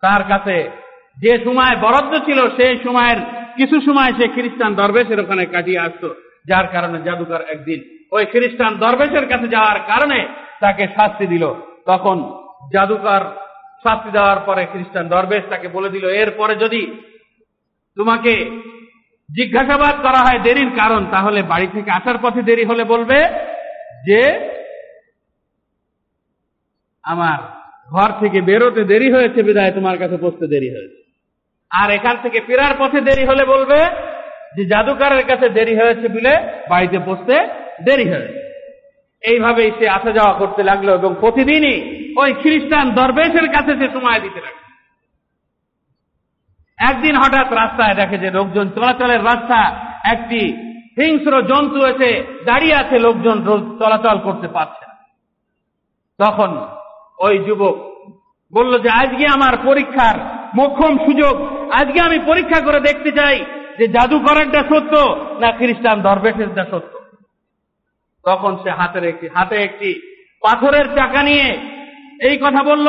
তার 0.00 0.22
কাছে 0.28 0.70
যে 1.18 1.44
সময় 1.44 1.76
বরাদ্দ 1.76 2.24
ছিল, 2.24 2.48
সেই 2.48 2.76
সময়ের 2.84 3.16
কিছু 3.56 3.80
সময় 3.80 4.12
সে 4.12 4.28
খ্রিস্টান 4.28 4.74
দরবেশের 4.74 5.20
ওখানে 5.20 5.46
কাটিয়ে 5.46 5.78
আসতো, 5.78 6.14
যার 6.46 6.66
কারণে 6.66 7.02
জাদুকর 7.02 7.40
একদিন 7.40 7.80
ওই 8.12 8.26
খ্রিস্টান 8.26 8.76
দরবেশের 8.76 9.28
কাছে 9.28 9.48
যাওয়ার 9.48 9.80
কারণে 9.80 10.28
তাকে 10.60 10.86
শাস্তি 10.86 11.26
দিল। 11.26 11.44
তখন 11.86 12.16
জাদুকর 12.72 13.51
শাস্তি 13.84 14.10
দেওয়ার 14.16 14.40
পরে 14.48 14.62
খ্রিস্টান 14.72 15.06
দরবেশ 15.08 15.42
তাকে 15.52 15.68
বলে 15.76 15.88
দিল, 15.94 16.04
এরপরে 16.22 16.54
যদি 16.54 16.82
তোমাকে 17.96 18.32
জিজ্ঞাসাবাদ 19.28 19.94
করা 20.06 20.20
হয় 20.26 20.40
দেরির 20.46 20.70
কারণ, 20.80 21.02
তাহলে 21.14 21.40
বাড়ি 21.42 21.68
থেকে 21.74 21.90
আসার 21.98 22.18
পথে 22.24 22.42
দেরি 22.48 22.64
হলে 22.70 22.84
বলবে 22.84 23.18
যে 24.08 24.20
আমার 27.04 27.38
ঘর 27.90 28.10
থেকে 28.22 28.38
বেরোতে 28.48 28.82
দেরি 28.84 29.08
হয়েছে, 29.12 29.40
বিদায় 29.42 29.72
তোমার 29.72 29.96
কাছে 29.98 30.16
বসতে 30.24 30.46
দেরি 30.46 30.68
হয়েছে। 30.74 30.98
আর 31.70 31.88
এখান 31.90 32.16
থেকে 32.22 32.38
ফেরার 32.46 32.74
পথে 32.80 33.00
দেরি 33.00 33.24
হলে 33.30 33.44
বলবে 33.44 33.80
যে 34.56 34.62
জাদুকারের 34.64 35.24
কাছে 35.30 35.46
দেরি 35.48 35.74
হয়েছে 35.80 36.06
বলে 36.08 36.34
বাড়িতে 36.68 36.98
বসতে 37.08 37.34
দেরি 37.84 38.06
হয়েছে। 38.12 38.40
এইভাবেই 39.24 39.70
সে 39.78 39.86
আসা 39.88 40.10
যাওয়া 40.18 40.34
করতে 40.40 40.62
লাগল 40.70 40.88
এবং 40.98 41.10
প্রতিদিনই 41.20 41.78
ওই 42.16 42.32
খ্রিস্টান 42.32 42.90
দরবেশের 42.90 43.48
কাছে 43.48 43.76
সে 43.78 43.92
সময় 43.92 44.20
দিতে 44.20 44.40
লাগল 44.40 44.62
একদিন 46.78 47.16
হঠাৎ 47.16 47.52
রাস্তায় 47.52 47.94
দেখে 47.94 48.18
যে 48.18 48.30
লোকজন 48.30 48.70
চলাচলের 48.70 49.24
রাস্তা, 49.24 49.86
একটি 50.04 50.52
হিংস্র 51.00 51.42
জন্তু 51.42 51.86
এসে 51.86 52.42
দাঁড়িয়ে 52.44 52.74
আছে, 52.74 52.98
লোকজন 52.98 53.42
চলাচল 53.78 54.18
করতে 54.18 54.48
পারছে 54.48 54.86
না। 54.86 54.94
তখন 56.18 56.66
ওই 57.18 57.38
যুবক 57.38 57.76
বলল 58.54 58.78
যে, 58.78 58.90
আজকে 58.90 59.26
আমার 59.26 59.56
পরীক্ষার 59.64 60.20
মোক্ষম 60.56 60.98
সুযোগ। 60.98 61.34
আজকে 61.72 62.00
আমি 62.00 62.18
পরীক্ষা 62.18 62.60
করে 62.60 62.80
দেখতে 62.80 63.12
চাই 63.12 63.44
যে 63.78 63.88
জাদুকরেরটা 63.88 64.62
সত্য 64.62 64.98
না 65.40 65.52
খ্রিস্টান 65.52 66.02
দরবেশেরটা 66.02 66.64
সত্য। 66.64 66.98
তখন 68.24 68.56
সে 68.56 68.70
হাতের 68.70 69.04
একটি, 69.04 69.28
হাতে 69.28 69.56
একটি 69.56 70.18
পাথরের 70.40 70.86
চাকা 70.96 71.22
নিয়ে 71.22 71.72
এই 72.22 72.36
কথা 72.36 72.62
বলল 72.62 72.88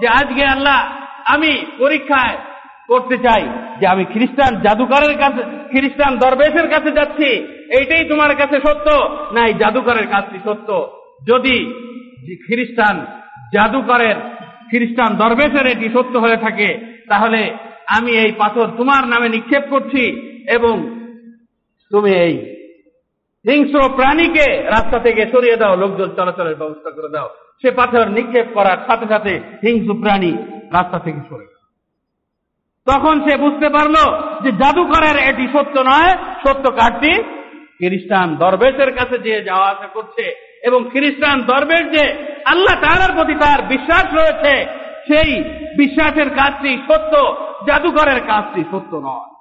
যে 0.00 0.08
আজকে 0.08 0.44
আল্লাহ 0.44 0.92
আমি 1.24 1.66
পরীক্ষায় 1.78 2.36
করতে 2.88 3.16
চাই 3.16 3.48
যে 3.80 3.86
আমি 3.86 4.04
খ্রিস্টান 4.04 4.60
জাদুকরের 4.60 5.18
কাছে, 5.18 5.42
খ্রিস্টান 5.42 6.18
দরবেশের 6.18 6.70
কাছে 6.70 6.90
যাচ্ছি। 6.90 7.30
এইটাই 7.78 8.04
তোমার 8.04 8.36
কাছে 8.36 8.60
সত্য? 8.60 9.16
না, 9.32 9.46
এই 9.46 9.54
জাদুকরের 9.54 10.06
কাছে 10.06 10.38
সত্য। 10.44 10.98
যদি 11.28 11.56
খ্রিস্টান 12.46 13.06
জাদুকরের, 13.54 14.14
খ্রিস্টান 14.70 15.16
দরবেশের 15.16 15.66
এটি 15.66 15.88
সত্য 15.88 16.18
হয়ে 16.18 16.36
থাকে, 16.36 16.78
তাহলে 17.08 17.56
আমি 17.86 18.12
এই 18.12 18.32
পাথর 18.32 18.66
তোমার 18.76 19.06
নামে 19.06 19.28
নিক্ষেপ 19.28 19.62
করছি 19.70 20.02
এবং 20.50 20.74
তুমি 21.90 22.10
এই 22.10 22.51
হিংস্র 23.44 23.80
প্রাণীকে 23.96 24.46
রাস্তা 24.68 24.98
থেকে 24.98 25.22
সরিয়ে 25.32 25.56
দাও, 25.56 25.74
লোকজন 25.76 26.08
চলাচলের 26.16 26.56
ব্যবস্থা 26.56 26.90
করে 26.90 27.08
দাও। 27.08 27.28
সে 27.62 27.70
পাথর 27.70 28.04
নিক্ষেপ 28.08 28.46
করার 28.54 28.78
সাথে 28.86 29.06
সাথে 29.08 29.32
হিংস্র 29.62 29.92
প্রাণী 30.02 30.32
রাস্তা 30.72 30.98
থেকে 30.98 31.20
সরে 31.28 31.46
তখন 32.86 33.14
সে 33.20 33.34
বুঝতে 33.36 33.68
পারল 33.68 33.96
যে 34.42 34.50
জাদুকরের 34.52 35.16
এটি 35.30 35.44
সত্য 35.54 35.76
নয়, 35.80 36.12
সত্য 36.44 36.64
কাঠটি 36.70 37.12
খ্রিস্টান 37.78 38.28
দরবেশের 38.36 38.90
কাছে 38.94 39.16
যে 39.18 39.44
যাওয়া 39.44 39.68
আসা 39.68 39.88
করছে 39.94 40.24
এবং 40.62 40.80
খ্রিস্টান 40.90 41.36
দরবেশ 41.40 41.84
যে 41.96 42.04
আল্লাহ 42.44 42.74
তাহার 42.80 43.12
প্রতি 43.16 43.34
তার 43.34 43.60
বিশ্বাস 43.62 44.06
রয়েছে, 44.14 44.54
সেই 45.08 45.30
বিশ্বাসের 45.76 46.28
কাজটি 46.30 46.70
সত্য, 46.88 47.12
জাদুকরের 47.66 48.20
কাজটি 48.26 48.62
সত্য 48.72 48.92
নয়। 48.96 49.31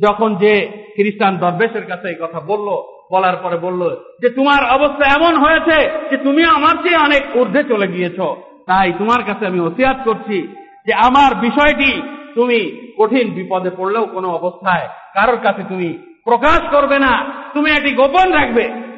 যখন 0.00 0.36
যে 0.36 0.68
খ্রিস্টান 0.94 1.36
দরবেশের 1.36 1.86
কাছে 1.86 2.08
এই 2.08 2.14
কথা 2.20 2.40
বলল, 2.40 2.68
বলার 3.12 3.36
পরে 3.36 3.56
বলল 3.56 3.96
যে, 4.22 4.28
তোমার 4.28 4.64
অবস্থা 4.64 5.14
এমন 5.16 5.36
হয়েছে 5.36 5.90
যে, 6.10 6.16
তুমি 6.16 6.44
আমার 6.44 6.82
চেয়ে 6.82 6.96
অনেক 6.96 7.36
ঊর্ধ্বে 7.36 7.64
চলে 7.64 7.86
গিয়েছ। 7.86 8.20
তাই 8.66 8.92
তোমার 8.98 9.24
কাছে 9.24 9.46
আমি 9.46 9.60
ওসিয়াত 9.60 9.96
করছি 10.04 10.54
যে, 10.86 10.94
আমার 10.94 11.34
বিষয়টি 11.34 12.02
তুমি 12.34 12.88
কঠিন 12.98 13.30
বিপদে 13.30 13.70
পড়লেও 13.70 14.06
কোনো 14.06 14.28
অবস্থায় 14.28 14.88
কারোর 15.14 15.38
কাছে 15.42 15.62
তুমি 15.62 15.98
প্রকাশ 16.24 16.60
করবে 16.70 16.98
না। 16.98 17.34
তুমি 17.54 17.70
এটি 17.70 17.90
গোপন 17.90 18.32
রাখবে। 18.32 18.92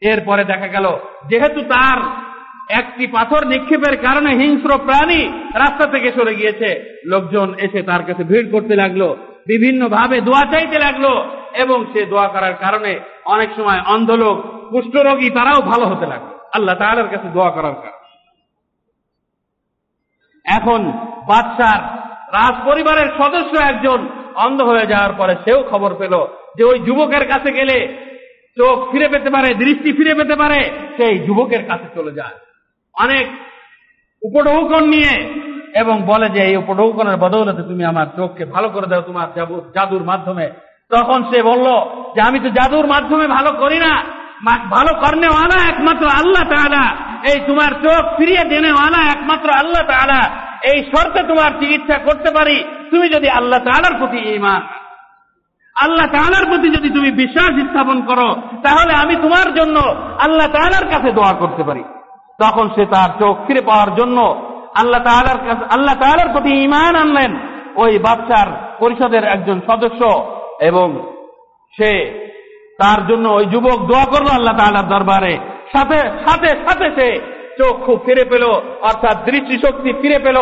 এরপরে 0.00 0.44
দেখা 0.44 0.66
গেল, 0.66 0.98
যেহেতু 1.28 1.60
তার 1.60 2.25
একটি 2.68 3.06
পাথর 3.06 3.46
নিক্ষেপের 3.46 3.96
কারণে 3.96 4.30
হিংস্র 4.34 4.78
প্রাণী 4.78 5.28
রাস্তা 5.54 5.86
থেকে 5.86 6.12
সরে 6.12 6.34
গিয়েছে। 6.34 7.00
লোকজন 7.06 7.54
এসে 7.58 7.82
তার 7.82 8.04
কাছে 8.04 8.24
ভিড় 8.24 8.50
করতে 8.50 8.74
লাগল 8.74 9.14
বিভিন্ন 9.46 9.88
ভাবে 9.88 10.20
দোয়া 10.20 10.52
চাইতে 10.52 10.78
লাগল 10.78 11.04
এবং 11.54 11.84
সে 11.92 12.06
দোয়া 12.06 12.28
করার 12.28 12.54
কারণে 12.54 13.00
অনেক 13.24 13.50
সময় 13.56 13.80
অন্ধ 13.86 14.10
লোক 14.10 14.36
কুষ্ঠরোগী 14.70 15.30
তারাও 15.30 15.60
ভালো 15.62 15.86
হতে 15.86 16.06
লাগল। 16.06 16.26
আল্লাহ 16.54 16.74
তাআলার 16.74 17.08
কাছে 17.08 17.28
দোয়া 17.28 17.50
করার 17.50 17.74
কারণে। 17.74 17.96
এখন 20.44 20.92
বাদশার 21.28 21.80
রাজ 22.32 22.54
পরিবারের 22.64 23.08
সদস্য 23.18 23.58
একজন 23.60 24.08
অন্ধ 24.34 24.62
হয়ে 24.62 24.86
যাওয়ার 24.86 25.12
পরে 25.12 25.34
সেও 25.34 25.64
খবর 25.70 25.94
পেল 25.94 26.26
যে 26.56 26.64
ওই 26.64 26.78
যুবকের 26.78 27.28
কাছে 27.28 27.52
গেলে 27.52 28.06
চোখ 28.56 28.92
ফিরে 28.92 29.08
পেতে 29.08 29.30
পারে, 29.30 29.54
দৃষ্টি 29.54 29.92
ফিরে 29.92 30.14
পেতে 30.14 30.36
পারে, 30.36 30.70
সেই 30.96 31.18
যুবকের 31.18 31.66
কাছে 31.66 31.84
চলে 31.94 32.12
যায়। 32.12 32.45
অনেক 33.00 33.30
উপঢৌকন 34.22 34.88
নিয়ে 34.88 35.42
এবং 35.74 36.02
বলে 36.02 36.30
যে, 36.30 36.42
এই 36.42 36.56
উপঢৌকনের 36.56 37.16
বদৌলতে 37.16 37.62
তুমি 37.62 37.84
আমার 37.84 38.06
চোখকে 38.16 38.44
ভালো 38.44 38.68
করে 38.68 38.86
দাও, 38.86 39.00
তোমার 39.00 39.50
জাদুর 39.74 40.04
মাধ্যমে। 40.04 40.50
তখন 40.90 41.24
সে 41.32 41.42
বলল, 41.42 41.64
যে, 42.14 42.20
আমি 42.20 42.40
তো 42.40 42.48
জাদুর 42.48 42.86
মাধ্যমে 42.86 43.26
ভালো 43.26 43.52
করি 43.52 43.78
না। 43.78 44.02
ভালো 44.46 45.00
করনেওয়ালা 45.00 45.68
একমাত্র 45.68 46.06
আল্লাহ 46.06 46.48
তাআলা। 46.48 46.96
এই 47.32 47.40
তোমার 47.46 47.72
চোখ 47.72 48.18
ফিরিয়ে 48.18 48.44
দেনেওয়ালা 48.44 49.12
একমাত্র 49.12 49.50
আল্লাহ 49.50 49.88
তাআলা। 49.88 50.46
এই 50.72 50.84
শর্তে 50.84 51.22
তোমার 51.22 51.50
চিকিৎসা 51.60 51.98
করতে 51.98 52.30
পারি। 52.30 52.64
তুমি 52.90 53.08
যদি 53.08 53.30
আল্লাহ 53.30 53.60
তাআলার 53.60 53.98
প্রতি 53.98 54.34
ইমান 54.34 54.62
আল্লাহ 55.74 56.06
তাআলার 56.06 56.46
প্রতি 56.46 56.70
যদি 56.70 56.88
তুমি 56.88 57.10
বিশ্বাস 57.10 57.50
স্থাপন 57.50 58.00
করো, 58.02 58.42
তাহলে 58.64 58.92
আমি 58.96 59.16
তোমার 59.16 59.54
জন্য 59.54 59.78
আল্লাহ 60.20 60.46
তাআলার 60.46 60.90
কাছে 60.90 61.12
দোয়া 61.12 61.32
করতে 61.32 61.62
পারি। 61.64 61.84
তখন 62.38 62.66
সে 62.74 62.84
তার 62.94 63.10
চোখ 63.20 63.34
ফিরে 63.46 63.62
পাওয়ার 63.68 63.90
জন্য 63.94 64.18
আল্লাহ 64.80 65.00
তাআলার 65.08 65.38
কাছে, 65.46 65.64
আল্লাহ 65.74 65.96
তাআলার 66.02 66.32
প্রতি 66.32 66.50
ইমান 66.66 66.92
আনলেন। 67.02 67.32
ওই 67.82 67.92
বাচ্চার 68.06 68.48
পরিষদের 68.80 69.24
একজন 69.34 69.58
সদস্য 69.68 70.02
এবং 70.60 70.88
সে 71.74 71.90
তার 72.80 73.00
জন্য 73.08 73.26
ওই 73.28 73.44
যুবক 73.46 73.78
দোয়া 73.90 74.06
করল 74.12 74.28
আল্লাহ 74.28 74.56
তাআলার 74.58 74.86
দরবারে। 74.88 75.34
সাথে 75.74 75.98
সাথে 76.26 76.50
সাথে 76.66 76.86
সে 76.98 77.08
খুব 77.86 77.98
ফিরে 78.06 78.24
পেল, 78.24 78.44
অর্থাৎ 78.88 79.16
দৃষ্টিশক্তি 79.24 79.90
ফিরে 80.02 80.18
পেল। 80.18 80.38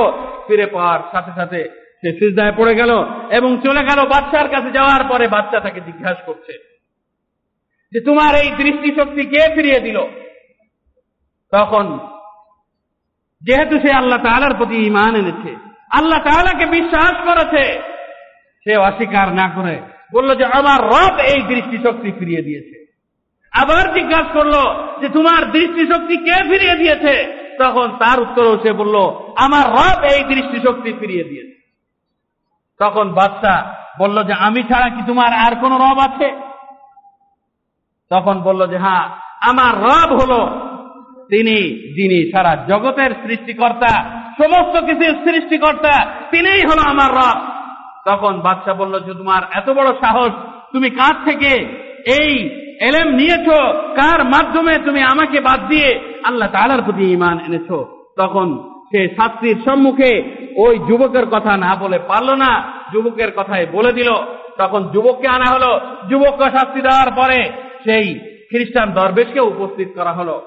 ফিরে 0.47 0.67
পাওয়ার 0.67 1.01
সাথে 1.13 1.33
সাথে 1.37 1.61
সে 2.01 2.09
সিজদায় 2.19 2.55
পড়ে 2.57 2.75
গেল 2.75 2.93
এবং 3.31 3.51
চলে 3.65 3.83
গেল 3.89 4.01
বাচ্চার 4.13 4.47
কাছে 4.49 4.71
যাওয়ার 4.71 5.03
পরে 5.11 5.27
বাচ্চা 5.29 5.59
তাকে 5.61 5.81
জিজ্ঞাসা 5.81 6.23
করছে 6.27 6.55
যে, 7.93 7.99
তোমার 8.01 8.33
এই 8.43 8.49
দৃষ্টিশক্তি 8.61 9.23
কে 9.33 9.41
ফিরিয়ে 9.55 9.81
দিল? 9.81 9.99
তখন 11.55 11.99
যেহেতু 13.43 13.79
সে 13.79 13.93
আল্লাহ 13.93 14.19
তাআলার 14.19 14.55
প্রতি 14.57 14.87
ইমান 14.87 15.15
এনেছে, 15.15 15.57
আল্লাহ 15.91 16.19
তাআলাকে 16.19 16.67
বিশ্বাস 16.67 17.15
করেছে, 17.25 17.83
সে 18.65 18.77
অস্বীকার 18.77 19.35
না 19.35 19.49
করে 19.49 19.81
বলল 20.15 20.35
যে 20.35 20.45
আমার 20.45 20.81
রব 20.81 21.19
এই 21.19 21.43
দৃষ্টিশক্তি 21.43 22.13
ফিরিয়ে 22.19 22.43
দিয়েছে। 22.43 22.85
আবার 23.53 23.95
জিজ্ঞাসা 23.95 24.33
করল 24.33 24.55
যে 25.01 25.09
তোমার 25.09 25.51
দৃষ্টিশক্তি 25.51 26.17
কে 26.17 26.49
ফিরিয়ে 26.49 26.77
দিয়েছে? 26.77 27.45
তখন 27.59 27.89
তার 27.99 28.21
উত্তরও 28.21 28.59
সে 28.63 28.73
বলল, 28.73 28.97
আমার 29.37 29.65
রব 29.71 30.05
এই 30.05 30.25
দৃষ্টিশক্তি 30.25 30.93
ফিরিয়ে 30.93 31.25
দিয়েছে। 31.25 31.55
তখন 32.79 33.13
বাচ্চা 33.13 33.75
বলল 33.99 34.23
যে 34.25 34.33
আমি 34.33 34.63
ছাড়া 34.63 34.89
কি 34.89 35.03
তোমার 35.07 35.33
আর 35.33 35.55
কোন 35.61 35.73
রব 35.77 35.99
আছে? 35.99 36.29
তখন 38.11 38.41
বলল 38.41 38.67
যে 38.67 38.79
হ্যাঁ 38.79 39.09
আমার 39.41 39.73
রব 39.81 40.11
হলো 40.23 40.74
তিনি, 41.29 41.57
যিনি 41.89 42.33
সারা 42.33 42.67
জগতের 42.69 43.11
সৃষ্টিকর্তা, 43.11 44.21
সমস্ত 44.43 44.85
কিছুর 44.85 45.33
সৃষ্টিকর্তা, 45.33 46.07
তিনিই 46.31 46.63
হলো 46.63 46.91
আমার 46.91 47.11
রব। 47.11 47.41
তখন 48.07 48.41
বাদশা 48.41 48.75
বলল, 48.75 49.01
যে 49.01 49.15
তোমার 49.15 49.43
এত 49.55 49.71
বড় 49.71 49.93
সাহস, 50.01 50.31
তুমি 50.73 50.91
কার 50.91 51.15
থেকে 51.25 51.85
এই 52.07 52.51
এলেম 52.81 53.15
নিয়েছ? 53.15 53.49
কার 54.01 54.25
মাধ্যমে 54.25 54.79
তুমি 54.79 55.03
আমাকে 55.03 55.41
বাদ 55.41 55.69
দিয়ে 55.69 56.19
আল্লাহ 56.25 56.49
তাআলার 56.49 56.83
প্রতি 56.83 57.13
ঈমান 57.13 57.39
এনেছো? 57.39 58.07
তখন 58.19 58.59
সে 58.85 59.09
শাস্ত্রীর 59.09 59.57
সম্মুখে 59.65 60.23
ওই 60.57 60.79
যুবকের 60.79 61.27
কথা 61.27 61.57
না 61.57 61.77
বলে 61.77 61.99
পারল 61.99 62.35
না, 62.35 62.73
যুবকের 62.93 63.33
কথাই 63.37 63.67
বলে 63.67 63.93
দিল। 63.93 64.09
তখন 64.59 64.89
যুবককে 64.89 65.29
আনা 65.29 65.55
হলো। 65.55 65.81
যুবককে 66.11 66.51
শাস্তি 66.51 66.81
দেওয়ার 66.81 67.11
পরে 67.17 67.51
সেই 67.85 68.19
খ্রিস্টান 68.19 68.93
দরবেশকে 68.93 69.41
উপস্থিত 69.41 69.89
করা 69.95 70.13
হলো। 70.13 70.43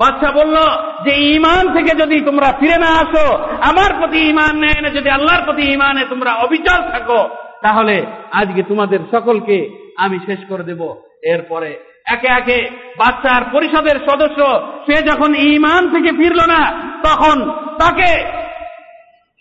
বাচ্চা 0.00 0.30
বলল, 0.32 0.56
যে 1.04 1.12
ইমান 1.36 1.74
থেকে 1.74 1.92
যদি 2.02 2.20
তোমরা 2.20 2.48
ফিরে 2.60 2.76
না 2.84 2.90
আসো, 3.02 3.26
আমার 3.70 3.90
প্রতি 3.98 4.20
ইমান 4.28 4.54
নেয় 4.56 4.80
না, 4.80 4.88
যদি 4.88 5.08
আল্লাহর 5.10 5.44
প্রতি 5.44 5.64
ইমানে 5.72 6.02
তোমরা 6.10 6.32
অবিচল 6.34 6.80
থাকো, 6.92 7.20
তাহলে 7.62 7.96
আজকে 8.32 8.62
তোমাদের 8.62 9.00
সকলকে 9.12 9.56
আমি 9.98 10.18
শেষ 10.26 10.40
করে 10.48 10.64
দেব। 10.64 10.80
এরপরে 11.22 11.70
একে 12.06 12.28
একে 12.28 12.58
বাচ্চার 12.98 13.42
পরিষদের 13.52 13.98
সদস্য, 14.08 14.40
সে 14.86 14.96
যখন 15.02 15.30
ইমান 15.34 15.82
থেকে 15.94 16.10
ফিরল 16.12 16.40
না, 16.54 16.62
তখন 17.02 17.36
তাকে 17.78 18.10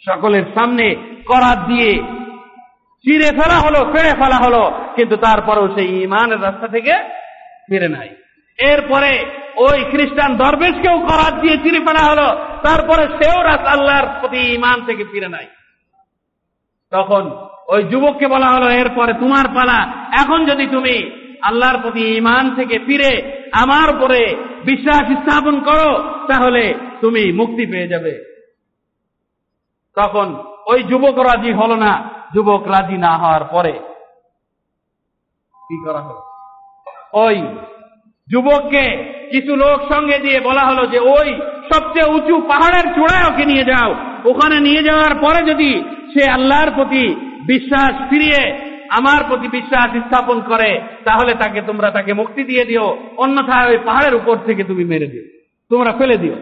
সকলের 0.07 0.45
সামনে 0.55 0.95
করাত 1.27 1.59
দিয়ে 1.67 1.91
চিরে 3.05 3.29
ফেলা 3.39 3.57
হলো, 3.65 3.79
ফেড়ে 3.93 4.13
ফেলা 4.21 4.37
হলো, 4.45 4.63
কিন্তু 4.95 5.15
তারপরেও 5.15 5.67
সেই 5.75 5.89
ইমানের 6.03 6.41
রাস্তা 6.41 6.67
থেকে 6.67 6.93
ফিরে 7.69 7.87
নাই। 7.87 8.09
এরপরে 8.57 9.25
ওই 9.57 9.83
খ্রিস্টান 9.83 10.37
দরবেশকেও 10.37 10.99
করাত 10.99 11.33
দিয়ে 11.41 11.57
চিরে 11.57 11.79
ফেলা 11.79 12.05
হলো। 12.05 12.45
তারপরে 12.63 13.07
সেও 13.07 13.43
রাস 13.43 13.59
আল্লাহর 13.59 14.19
প্রতি 14.19 14.37
ইমান 14.37 14.85
থেকে 14.85 15.03
ফিরে 15.03 15.27
নাই। 15.27 15.47
তখন 16.89 17.47
ওই 17.67 17.83
যুবককে 17.83 18.27
বলা 18.27 18.47
হলো, 18.47 18.69
এরপরে 18.69 19.13
তোমার 19.13 19.47
পালা। 19.47 20.05
এখন 20.21 20.45
যদি 20.45 20.67
তুমি 20.67 21.11
আল্লাহর 21.41 21.81
প্রতি 21.81 22.17
ইমান 22.17 22.55
থেকে 22.55 22.79
ফিরে 22.79 23.41
আমার 23.51 23.95
উপরে 23.95 24.35
বিশ্বাস 24.65 25.01
স্থাপন 25.01 25.59
করো, 25.59 26.03
তাহলে 26.27 26.73
তুমি 27.01 27.31
মুক্তি 27.31 27.71
পেয়ে 27.71 27.87
যাবে। 27.87 28.37
তখন 29.95 30.43
ওই 30.67 30.83
যুবক 30.83 31.19
রাজি 31.19 31.53
হলো 31.53 31.75
না। 31.75 32.09
যুবক 32.33 32.67
রাজি 32.67 32.97
না 32.97 33.17
হওয়ার 33.17 33.43
পরে 33.43 33.71
কি 35.55 35.85
করা 35.85 36.01
হলো? 36.01 36.21
ওই 37.13 37.41
যুবককে 38.31 39.13
কিছু 39.31 39.55
লোক 39.55 39.93
সঙ্গে 39.93 40.17
দিয়ে 40.17 40.39
বলা 40.39 40.61
হলো 40.61 40.85
যে, 40.85 40.99
ওই 40.99 41.39
সবচেয়ে 41.73 42.15
উঁচু 42.15 42.41
পাহাড়ের 42.41 42.93
চূড়ায় 42.93 43.33
ওকে 43.33 43.45
নিয়ে 43.45 43.63
যাও। 43.63 43.95
ওখানে 44.25 44.59
নিয়ে 44.59 44.83
যাওয়ার 44.83 45.15
পরে 45.15 45.51
যদি 45.51 45.83
সে 46.13 46.31
আল্লাহর 46.31 46.71
প্রতি 46.71 47.15
বিশ্বাস 47.47 48.09
ফিরিয়ে, 48.09 48.57
আমার 48.89 49.23
প্রতি 49.27 49.47
বিশ্বাস 49.47 49.83
স্থাপন 49.83 50.41
করে, 50.41 50.81
তাহলে 51.05 51.33
তাকে 51.33 51.61
তোমরা 51.61 51.91
তাকে 51.91 52.13
মুক্তি 52.13 52.43
দিয়ে 52.43 52.65
দিও। 52.65 52.97
অন্যথায় 53.17 53.69
ওই 53.69 53.77
পাহাড়ের 53.77 54.15
উপর 54.15 54.37
থেকে 54.37 54.63
তুমি 54.63 54.85
মেরে 54.85 55.07
দিও। 55.07 55.23
তোমরা 55.69 55.91
ফেলে 55.97 56.17
দিও। 56.17 56.33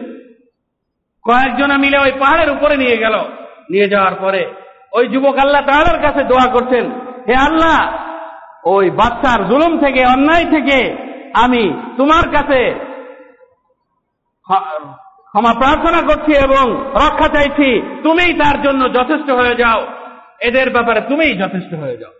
কয়েকজনা 1.22 1.78
মিলে 1.78 1.98
ওই 1.98 2.12
পাহাড়ের 2.12 2.50
উপরে 2.50 2.76
নিয়ে 2.76 2.96
গেল। 2.96 3.14
নিয়ে 3.70 3.88
যাওয়ার 3.88 4.14
পরে 4.14 4.46
ওই 4.92 5.08
যুবক 5.08 5.38
আল্লাহ 5.38 5.60
তাআলার 5.60 6.02
কাছে 6.02 6.24
দোয়া 6.24 6.52
করছেন, 6.52 6.90
হে 7.28 7.34
আল্লাহ, 7.34 7.92
ওই 8.64 8.90
বাচ্চার 8.90 9.48
জুলুম 9.48 9.78
থেকে, 9.78 10.06
অন্যায় 10.06 10.44
থেকে 10.44 11.05
আমি 11.36 11.62
তোমার 11.96 12.24
কাছে 12.30 12.60
ক্ষমা 15.28 15.52
প্রার্থনা 15.52 16.00
করছি 16.06 16.32
এবং 16.32 16.66
রক্ষা 16.90 17.28
চাইছি। 17.28 18.00
তুমিই 18.02 18.32
তার 18.32 18.62
জন্য 18.62 18.94
যথেষ্ট 18.94 19.30
হয়ে 19.30 19.54
যাও। 19.54 19.86
এদের 20.40 20.70
ব্যাপারে 20.70 21.00
তুমিই 21.00 21.38
যথেষ্ট 21.38 21.74
হয়ে 21.74 21.96
যাও। 21.96 22.12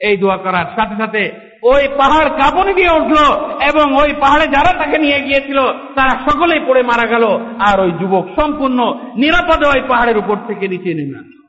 এই 0.00 0.16
দোয়া 0.16 0.36
করার 0.36 0.66
সাথে 0.76 0.96
সাথে 0.96 1.22
ওই 1.62 1.88
পাহাড় 1.88 2.28
কাঁপনি 2.28 2.74
দিয়ে 2.74 2.90
উঠল 2.90 3.18
এবং 3.68 3.96
ওই 4.02 4.12
পাহাড়ে 4.20 4.46
যারা 4.46 4.72
তাকে 4.72 4.98
নিয়ে 4.98 5.20
গিয়েছিল, 5.20 5.58
তারা 5.72 6.30
সকলেই 6.30 6.60
পড়ে 6.66 6.82
মারা 6.82 7.06
গেল। 7.06 7.24
আর 7.60 7.80
ওই 7.80 7.92
যুবক 7.92 8.26
সম্পূর্ণ 8.40 8.78
নিরাপদে 9.16 9.66
ওই 9.66 9.80
পাহাড়ের 9.88 10.18
উপর 10.18 10.36
থেকে 10.46 10.68
নিচে 10.68 10.94
নেমে 10.94 11.40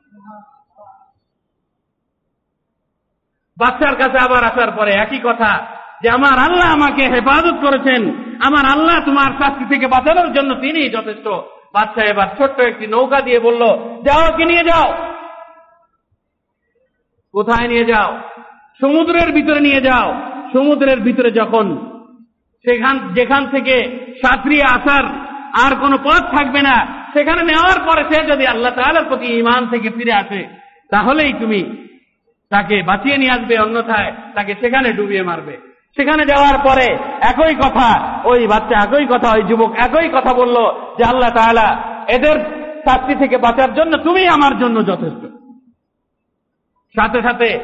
বাচ্চার 3.56 3.94
কাছে 3.96 4.18
আবার 4.18 4.44
আসার 4.44 4.70
পরে 4.70 4.92
একই 4.92 5.20
কথা 5.24 5.81
যে 6.02 6.10
আমার 6.10 6.38
আল্লাহ 6.38 6.72
আমাকে 6.72 7.02
হেফাজত 7.08 7.56
করেছেন, 7.66 8.12
আমার 8.44 8.64
আল্লাহ 8.64 9.04
তোমার 9.04 9.30
শাস্তি 9.42 9.64
থেকে 9.74 9.86
বাঁচানোর 9.86 10.32
জন্য 10.32 10.54
তিনি 10.54 10.88
যথেষ্ট। 10.88 11.28
বাচ্চা 11.74 12.02
এবার 12.02 12.28
ছোট্ট 12.38 12.60
একটি 12.60 12.86
নৌকা 12.86 13.20
দিয়ে 13.20 13.38
বলল, 13.38 13.62
যাও, 14.02 14.36
কি 14.36 14.44
নিয়ে 14.44 14.64
যাও? 14.64 14.94
কোথায় 17.32 17.68
নিয়ে 17.68 17.84
যাও? 17.84 18.20
সমুদ্রের 18.80 19.32
ভিতরে 19.32 19.60
নিয়ে 19.60 19.80
যাও। 19.80 20.14
সমুদ্রের 20.52 21.00
ভিতরে 21.00 21.30
যখন? 21.30 21.66
সেখান, 22.64 23.14
যেখান 23.14 23.46
থেকে 23.46 23.76
সাঁতরিয়ে 24.24 24.62
আসার 24.62 25.04
আর 25.64 25.76
কোনো 25.80 25.98
পথ 25.98 26.22
থাকবে 26.38 26.62
না, 26.62 26.86
সেখানে 27.12 27.42
নেওয়ার 27.42 27.80
পরে 27.88 28.14
সে 28.14 28.24
যদি 28.24 28.46
আল্লাহ 28.46 28.72
তাআলার 28.74 29.04
প্রতি 29.04 29.26
ইমান 29.26 29.66
থেকে 29.66 29.90
ফিরে 29.90 30.12
আসে, 30.12 30.48
তাহলেই 30.90 31.32
তুমি 31.32 31.60
তাকে 32.50 32.82
বাঁচিয়ে 32.82 33.16
নিয়ে 33.16 33.30
আসবে, 33.30 33.58
অন্যথায় 33.58 34.12
তাকে 34.34 34.54
সেখানে 34.60 34.92
ডুবিয়ে 34.92 35.22
মারবে। 35.22 35.71
সেখানে 35.96 36.24
যাওয়ার 36.26 36.58
পরে 36.58 36.86
একই 37.20 37.54
কথা, 37.54 38.18
ওই 38.24 38.46
বাচ্চা 38.46 38.76
একই 38.84 39.06
কথা, 39.06 39.32
ওই 39.32 39.42
যুবক 39.42 39.70
একই 39.78 40.08
কথা 40.08 40.34
বলল 40.34 40.56
যে 40.98 41.04
আল্লাহ 41.04 41.30
তাআলা 41.30 41.82
এদের 42.08 42.36
শাস্তি 42.88 43.14
থেকে 43.14 43.36
বাঁচার 43.38 43.74
জন্য 43.74 43.96
তুমি 43.96 44.28
আমার 44.28 44.58
জন্য 44.58 44.86
যথেষ্ট। 44.86 45.22
সাথে 46.94 47.22
সাথে 47.22 47.58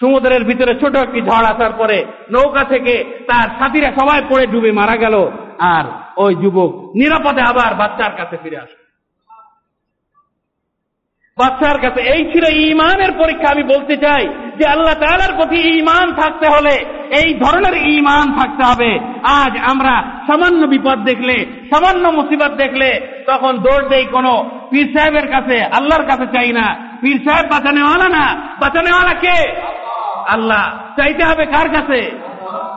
সমুদ্রের 0.00 0.44
ভিতরে 0.44 0.80
ছোট 0.80 0.96
একটি 0.96 1.22
ঝড় 1.22 1.46
আসার 1.46 1.72
পরে 1.72 2.04
নৌকা 2.30 2.64
থেকে 2.64 3.04
তার 3.28 3.48
সাথীরা 3.58 3.92
সবাই 4.00 4.22
পড়ে 4.28 4.46
ডুবে 4.46 4.72
মারা 4.72 4.96
গেল 4.96 5.28
আর 5.58 5.84
ওই 6.16 6.34
যুবক 6.34 6.72
নিরাপদে 6.96 7.42
আবার 7.42 7.74
বাচ্চার 7.74 8.10
কাছে 8.16 8.36
ফিরে 8.42 8.58
আসে 8.58 8.81
বাচ্চার 11.38 11.80
কাছে 11.80 12.00
এই 12.00 12.32
ছিল 12.32 12.44
ইমানের 12.56 13.12
পরীক্ষা। 13.12 13.48
আমি 13.50 13.62
বলতে 13.62 13.96
চাই 13.96 14.28
যে 14.58 14.68
আল্লাহ 14.68 14.94
তালার 14.94 15.36
প্রতি 15.36 15.78
ইমান 15.78 16.12
থাকতে 16.12 16.46
হলে 16.48 16.84
এই 17.22 17.34
ধরনের 17.34 17.86
ইমান 17.86 18.38
থাকতে 18.38 18.64
হবে। 18.64 18.98
আজ 19.22 19.52
আমরা 19.64 20.02
সামান্য 20.26 20.66
বিপদ 20.66 21.04
দেখলে, 21.04 21.46
সামান্য 21.74 22.08
মুসিবত 22.08 22.50
দেখলে 22.50 23.00
তখন 23.26 23.58
দৌড় 23.58 23.88
দেই 23.88 24.04
কোনো 24.04 24.50
পীর 24.70 24.94
সাহেবের 24.98 25.26
কাছে, 25.30 25.64
আল্লাহর 25.64 26.04
কাছে 26.04 26.26
চাই 26.26 26.52
না। 26.52 26.76
পীর 27.00 27.20
সাহেব 27.24 27.46
বাঁচানেওয়ালা 27.50 28.08
না, 28.08 28.34
বাঁচানেওয়ালা 28.60 29.14
কে? 29.14 29.38
আল্লাহ। 30.28 30.78
চাইতে 31.00 31.24
হবে 31.24 31.46
কার 31.46 31.68
কাছে? 31.68 32.10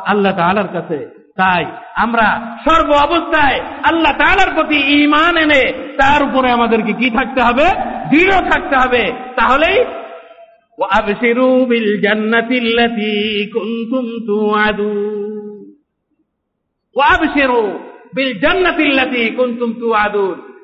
আল্লাহ 0.05 0.33
তাআলার 0.35 0.67
কাছে। 0.73 1.15
তাই 1.37 1.65
আমরা 1.95 2.41
সর্ব 2.69 2.91
অবস্থায় 2.91 3.59
আল্লাহ 3.83 4.11
তাআলার 4.11 4.53
প্রতি 4.53 5.03
ঈমান 5.03 5.37
এনে 5.37 5.93
তার 6.01 6.23
উপরে 6.23 6.51
আমাদেরকে 6.51 6.93
কি 6.93 7.09
থাকতে 7.09 7.41
হবে? 7.41 7.94
দৃঢ় 8.09 8.49
থাকতে 8.49 8.75
হবে। 8.75 9.11
তাহলেই 9.35 9.83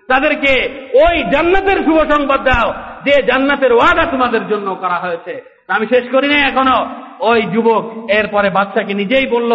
তাদেরকে 0.08 0.54
ওই 0.94 1.24
জান্নাতের 1.24 1.78
শুভ 1.84 1.98
সংবাদ 2.12 2.44
দাও, 2.44 2.74
যে 3.06 3.24
জান্নাতের 3.24 3.74
ওয়াদা 3.74 4.06
তোমাদের 4.06 4.48
জন্য 4.48 4.76
করা 4.76 4.96
হয়েছে। 4.96 5.34
আমি 5.68 5.86
শেষ 5.88 6.12
করি 6.12 6.28
না 6.28 6.38
এখনও। 6.48 6.80
ওই 7.20 7.42
যুবক, 7.42 8.12
এরপরে 8.12 8.50
বাচ্চাকে 8.50 8.94
নিজেই 8.94 9.26
বলল, 9.26 9.52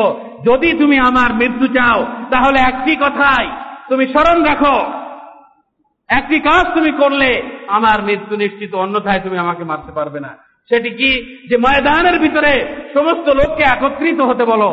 যদি 0.46 0.72
তুমি 0.72 0.98
আমার 0.98 1.34
মৃত্যু 1.34 1.66
চাও, 1.66 2.06
তাহলে 2.30 2.60
একটি 2.60 2.96
কথাই, 2.96 3.46
তুমি 3.88 4.06
স্মরণ 4.06 4.44
রাখো 4.44 5.05
একটি 6.08 6.40
কাজ 6.40 6.66
তুমি 6.74 6.90
করলে, 6.90 7.42
আমার 7.66 8.02
মৃত্যু 8.02 8.36
নিশ্চিত, 8.36 8.74
অন্যথায় 8.74 9.20
তুমি 9.20 9.38
আমাকে 9.38 9.64
মারতে 9.64 9.92
পারবে 9.92 10.20
না। 10.20 10.36
সেটি 10.68 10.90
কি? 10.90 11.38
যে 11.48 11.56
ময়দানের 11.56 12.20
ভিতরে 12.20 12.52
সমস্ত 12.94 13.28
লোককে 13.28 13.62
একত্রিত 13.62 14.20
হতে 14.20 14.44
বলো, 14.44 14.70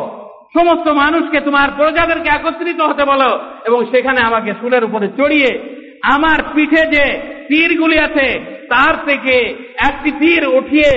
সমস্ত 0.58 0.88
মানুষকে 0.88 1.40
তোমার 1.40 1.68
প্রজাদেরকে 1.76 2.28
একত্রিত 2.28 2.80
হতে 2.80 3.04
বলো, 3.04 3.40
এবং 3.64 3.84
সেখানে 3.84 4.20
আমাকে 4.20 4.54
সুলের 4.60 4.84
উপরে 4.84 5.08
চড়িয়ে, 5.08 5.80
আমার 6.02 6.38
পিঠে 6.54 6.86
যে 6.86 7.04
তীরগুলি 7.48 7.98
আছে, 7.98 8.40
তার 8.70 8.94
থেকে 9.06 9.36
একটি 9.78 10.10
তীর 10.10 10.48
উঠিয়ে 10.48 10.90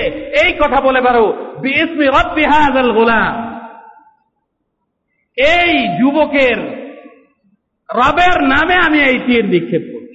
এই 0.44 0.52
কথা 0.52 0.80
বলে 0.80 1.00
পারো, 1.00 1.56
বিসমি 1.62 2.06
রব্বি 2.06 2.44
গোলাম। 2.92 3.48
এই 5.36 5.88
যুবকের 5.98 6.58
রবের 7.90 8.42
নামে 8.42 8.74
আমি 8.74 9.00
এই 9.00 9.18
তীর 9.26 9.44
নিক্ষেপ 9.44 9.82
করছি 9.92 10.07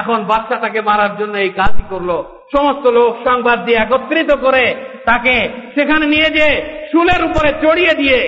এখন 0.00 0.18
বাচ্চাটাকে 0.30 0.80
মারার 0.88 1.12
জন্য 1.20 1.34
এই 1.44 1.50
কাজই 1.60 1.84
করল। 1.92 2.10
সমস্ত 2.54 2.84
লোক 2.96 3.12
সংবাদ 3.28 3.58
দিয়ে 3.66 3.78
একত্রিত 3.80 4.30
করে 4.44 4.64
তাকে 5.08 5.36
সেখানে 5.74 6.04
নিয়ে 6.06 6.28
যে 6.38 6.48
শুলের 6.90 7.22
উপরে 7.28 7.50
চড়িয়ে 7.64 7.94
দিয়ে, 7.94 8.20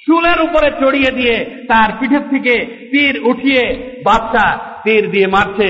শুলের 0.00 0.38
উপরে 0.46 0.68
চড়িয়ে 0.82 1.10
দিয়ে 1.10 1.36
তার 1.70 1.88
পিঠের 1.98 2.24
থেকে 2.32 2.54
তীর 2.92 3.14
উঠিয়ে 3.30 3.64
বাচ্চা 4.04 4.46
তীর 4.84 5.04
দিয়ে 5.10 5.26
মারছে। 5.26 5.68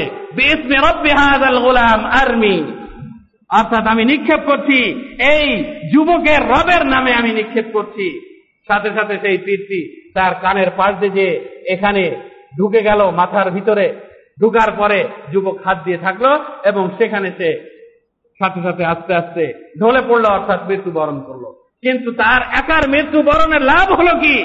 গোলাম 1.65 2.01
আর্মি। 2.21 2.57
অর্থাৎ 3.51 3.85
আমি 3.93 4.03
নিক্ষেপ 4.05 4.41
করছি, 4.51 4.79
এই 5.33 5.45
যুবকের 5.93 6.43
রবের 6.53 6.83
নামে 6.87 7.13
আমি 7.21 7.31
নিক্ষেপ 7.33 7.67
করছি। 7.73 8.07
সাথে 8.69 8.91
সাথে 8.97 9.15
সেই 9.23 9.39
তীরটি 9.39 9.81
তার 10.15 10.33
কানের 10.43 10.71
পাশ 10.71 10.93
দিয়ে 11.01 11.31
এখানে 11.75 12.03
ঢুকে 12.59 12.81
গেল 12.83 13.01
মাথার 13.11 13.49
ভিতরে 13.51 13.87
ঢুকার 14.41 14.71
পরে 14.73 15.09
যুবক 15.33 15.57
হাত 15.67 15.79
দিয়ে 15.85 15.99
থাকল 15.99 16.27
এবং 16.65 16.91
সেখানে 16.99 17.29
সে 17.39 17.51
সাথে 18.41 18.61
সাথে 18.63 18.85
আস্তে 18.85 19.15
আস্তে 19.15 19.45
ঢলে 19.81 20.01
পড়ল, 20.09 20.25
অর্থাৎ 20.27 20.61
মৃত্যু 20.67 20.91
বরণ 20.91 21.19
করল। 21.21 21.45
কিন্তু 21.83 22.13
তার 22.13 22.43
একার 22.43 22.85
মৃত্যু 22.89 23.23
বরণের 23.23 23.63
লাভ 23.63 23.89
হলো 23.93 24.15
কি? 24.21 24.37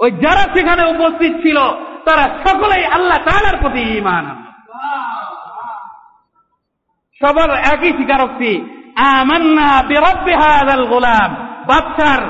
ওই 0.00 0.10
যারা 0.10 0.44
সেখানে 0.54 0.82
উপস্থিত 0.84 1.32
ছিল, 1.42 1.58
তারা 2.04 2.24
সকলেই 2.46 2.84
আল্লাহ 2.84 3.18
তালার 3.18 3.56
প্রতি 3.60 3.82
ইমান 3.96 4.24
সবার 7.20 7.50
একই 7.50 7.90
স্বীকারোক্তি, 7.92 8.52
আমান্না 8.96 9.82
বিরব্বি 9.88 10.34
হাদাল 10.34 10.84
গোলাম। 10.86 11.30
বাচ্চার 11.66 12.20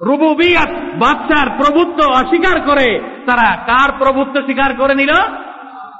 রুবুবিয়াত 0.00 0.72
বাচ্চার 0.98 1.46
প্রভুত্ব 1.50 2.10
অস্বীকার 2.10 2.60
করে, 2.60 3.00
তারা 3.26 3.56
কার 3.56 3.92
প্রভুত্ব 3.98 4.40
স্বীকার 4.42 4.74
করে 4.74 4.94
নিল? 4.94 5.12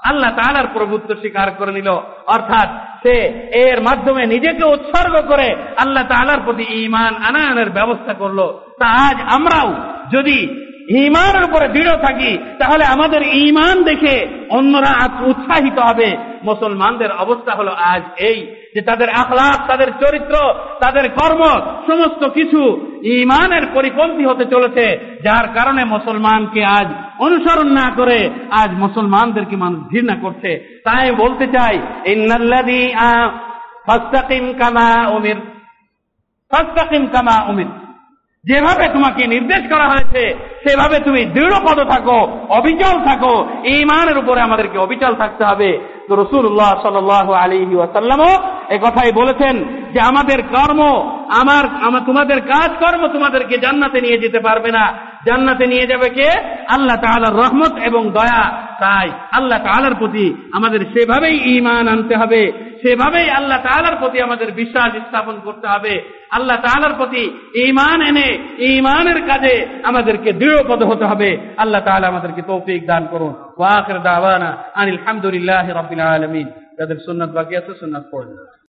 আল্লাহ 0.05 0.31
তালার 0.31 0.67
প্রভুত্ব 0.73 1.15
স্বীকার 1.15 1.51
করে 1.51 1.73
নিল। 1.73 1.89
অর্থাৎ 2.27 2.69
সে 3.03 3.13
এর 3.55 3.83
মাধ্যমে 3.83 4.27
নিজেকে 4.27 4.65
উৎসর্গ 4.65 5.27
করে 5.29 5.55
আল্লাহ 5.55 6.05
তালার 6.05 6.41
প্রতি 6.45 6.85
ইমান 6.85 7.15
আনায়নের 7.17 7.71
ব্যবস্থা 7.71 8.13
করল। 8.13 8.59
তা 8.79 8.87
আজ 8.87 9.17
আমরাও 9.35 9.75
যদি 10.11 10.63
ইমানের 10.88 11.44
উপরে 11.44 11.68
দৃঢ় 11.68 11.97
থাকি, 11.97 12.38
তাহলে 12.59 12.85
আমাদের 12.85 13.23
ইমান 13.23 13.83
দেখে 13.83 14.27
অন্যরা 14.51 15.09
উৎসাহিত 15.27 15.79
হবে। 15.79 16.16
মুসলমানদের 16.44 17.12
অবস্থা 17.12 17.53
হলো 17.55 17.70
আজ 17.70 18.03
এই, 18.18 18.47
যে 18.75 18.81
তাদের 18.81 19.09
আখলাপ 19.09 19.68
তাদের 19.68 19.87
চরিত্র, 19.87 20.35
তাদের 20.81 21.11
কর্ম, 21.11 21.42
সমস্ত 21.87 22.29
কিছু 22.29 22.87
ইমানের 23.03 23.66
পরিপন্থী 23.75 24.25
হতে 24.25 24.44
চলেছে, 24.44 24.99
যার 25.25 25.49
কারণে 25.55 25.85
মুসলমানকে 25.85 26.64
আজ 26.64 26.87
অনুসরণ 27.18 27.68
না 27.70 27.90
করে 27.97 28.31
আজ 28.51 28.70
মুসলমানদেরকে 28.70 29.57
মানুষ 29.57 29.81
ঘৃণা 29.81 30.16
করছে। 30.23 30.83
তাই 30.85 31.11
বলতে 31.11 31.47
চাই, 31.47 31.79
ইন্নাল্লাযী 32.07 32.94
ফাস্তাকিম 33.87 34.53
কামা 34.53 35.09
উমির 35.09 35.37
ফাস্তাকিম 36.51 37.07
কামা 37.07 37.44
উমির। 37.49 37.84
যেভাবে 38.45 38.89
তোমাকে 38.89 39.27
নির্দেশ 39.27 39.73
করা 39.73 39.89
হয়েছে, 39.89 40.35
সেভাবে 40.69 40.99
তুমি 40.99 41.25
দৃঢ় 41.25 41.51
পদ 41.51 41.89
থাকো, 41.91 42.47
অবিচল 42.49 43.05
থাকো। 43.05 43.49
ইমানের 43.65 44.19
উপরে 44.19 44.41
আমাদেরকে 44.41 44.79
অবিচল 44.79 45.15
থাকতে 45.15 45.45
হবে। 45.45 45.79
তো 46.09 46.17
রসুল্লাহ 46.17 46.83
সাল 46.83 47.35
আলী 47.35 47.77
ওয়াসাল্লামও 47.77 48.49
এ 48.69 48.79
কথাই 48.79 49.13
বলেছেন 49.13 49.65
যে, 49.93 50.01
আমাদের 50.01 50.43
কর্ম, 50.43 50.83
আমার 51.35 51.65
আমার 51.83 52.01
তোমাদের 52.07 52.41
কাজ 52.41 52.69
কর্ম 52.69 53.07
তোমাদেরকে 53.07 53.59
জান্নাতে 53.59 54.01
নিয়ে 54.01 54.19
যেতে 54.19 54.41
পারবে 54.41 54.71
না। 54.71 55.15
জান্নাতে 55.27 55.67
নিয়ে 55.67 55.87
যাবে 55.87 56.11
কে? 56.11 56.29
আল্লাহ 56.69 56.97
তাআলার 56.97 57.37
রহমত 57.37 57.83
এবং 57.85 58.11
দয়া। 58.11 58.51
তাই 58.81 59.11
আল্লাহ 59.33 59.59
তাআলার 59.59 59.95
প্রতি 59.95 60.35
আমাদের 60.53 60.81
সেভাবেই 60.81 61.57
ইমান 61.57 61.89
আনতে 61.89 62.17
হবে। 62.17 62.53
সেভাবেই 62.87 63.31
আল্লাহ 63.31 63.59
তালার 63.62 63.97
প্রতি 63.97 64.20
আমাদের 64.20 64.53
বিশ্বাস 64.53 64.92
স্থাপন 64.92 65.40
করতে 65.40 65.66
হবে। 65.66 66.11
আল্লাহ 66.31 66.57
তালার 66.57 66.94
প্রতি 66.97 67.38
ইমান 67.55 68.03
এনে 68.03 68.29
ইমানের 68.59 69.27
কাজে 69.27 69.81
আমাদেরকে 69.83 70.33
দৃঢ়পদ 70.33 70.83
হতে 70.83 71.05
হবে। 71.05 71.55
আল্লাহ 71.57 71.81
তালা 71.81 72.09
আমাদেরকে 72.09 72.42
তৌফিক 72.42 72.87
দান 72.87 73.07
করুন। 73.07 73.35
ওয়াকের 73.59 74.03
দাওয়ানা 74.03 74.57
আনিল 74.75 74.99
হামদুলিল্লাহ 75.07 75.70
রবিল 75.70 76.01
আলমিন। 76.01 76.51
যাদের 76.79 76.97
সুন্নাত 76.97 77.31
বাকি 77.31 77.57
আছে 77.57 77.73
সুন্নাত 77.75 78.05
পড়ুন 78.12 78.54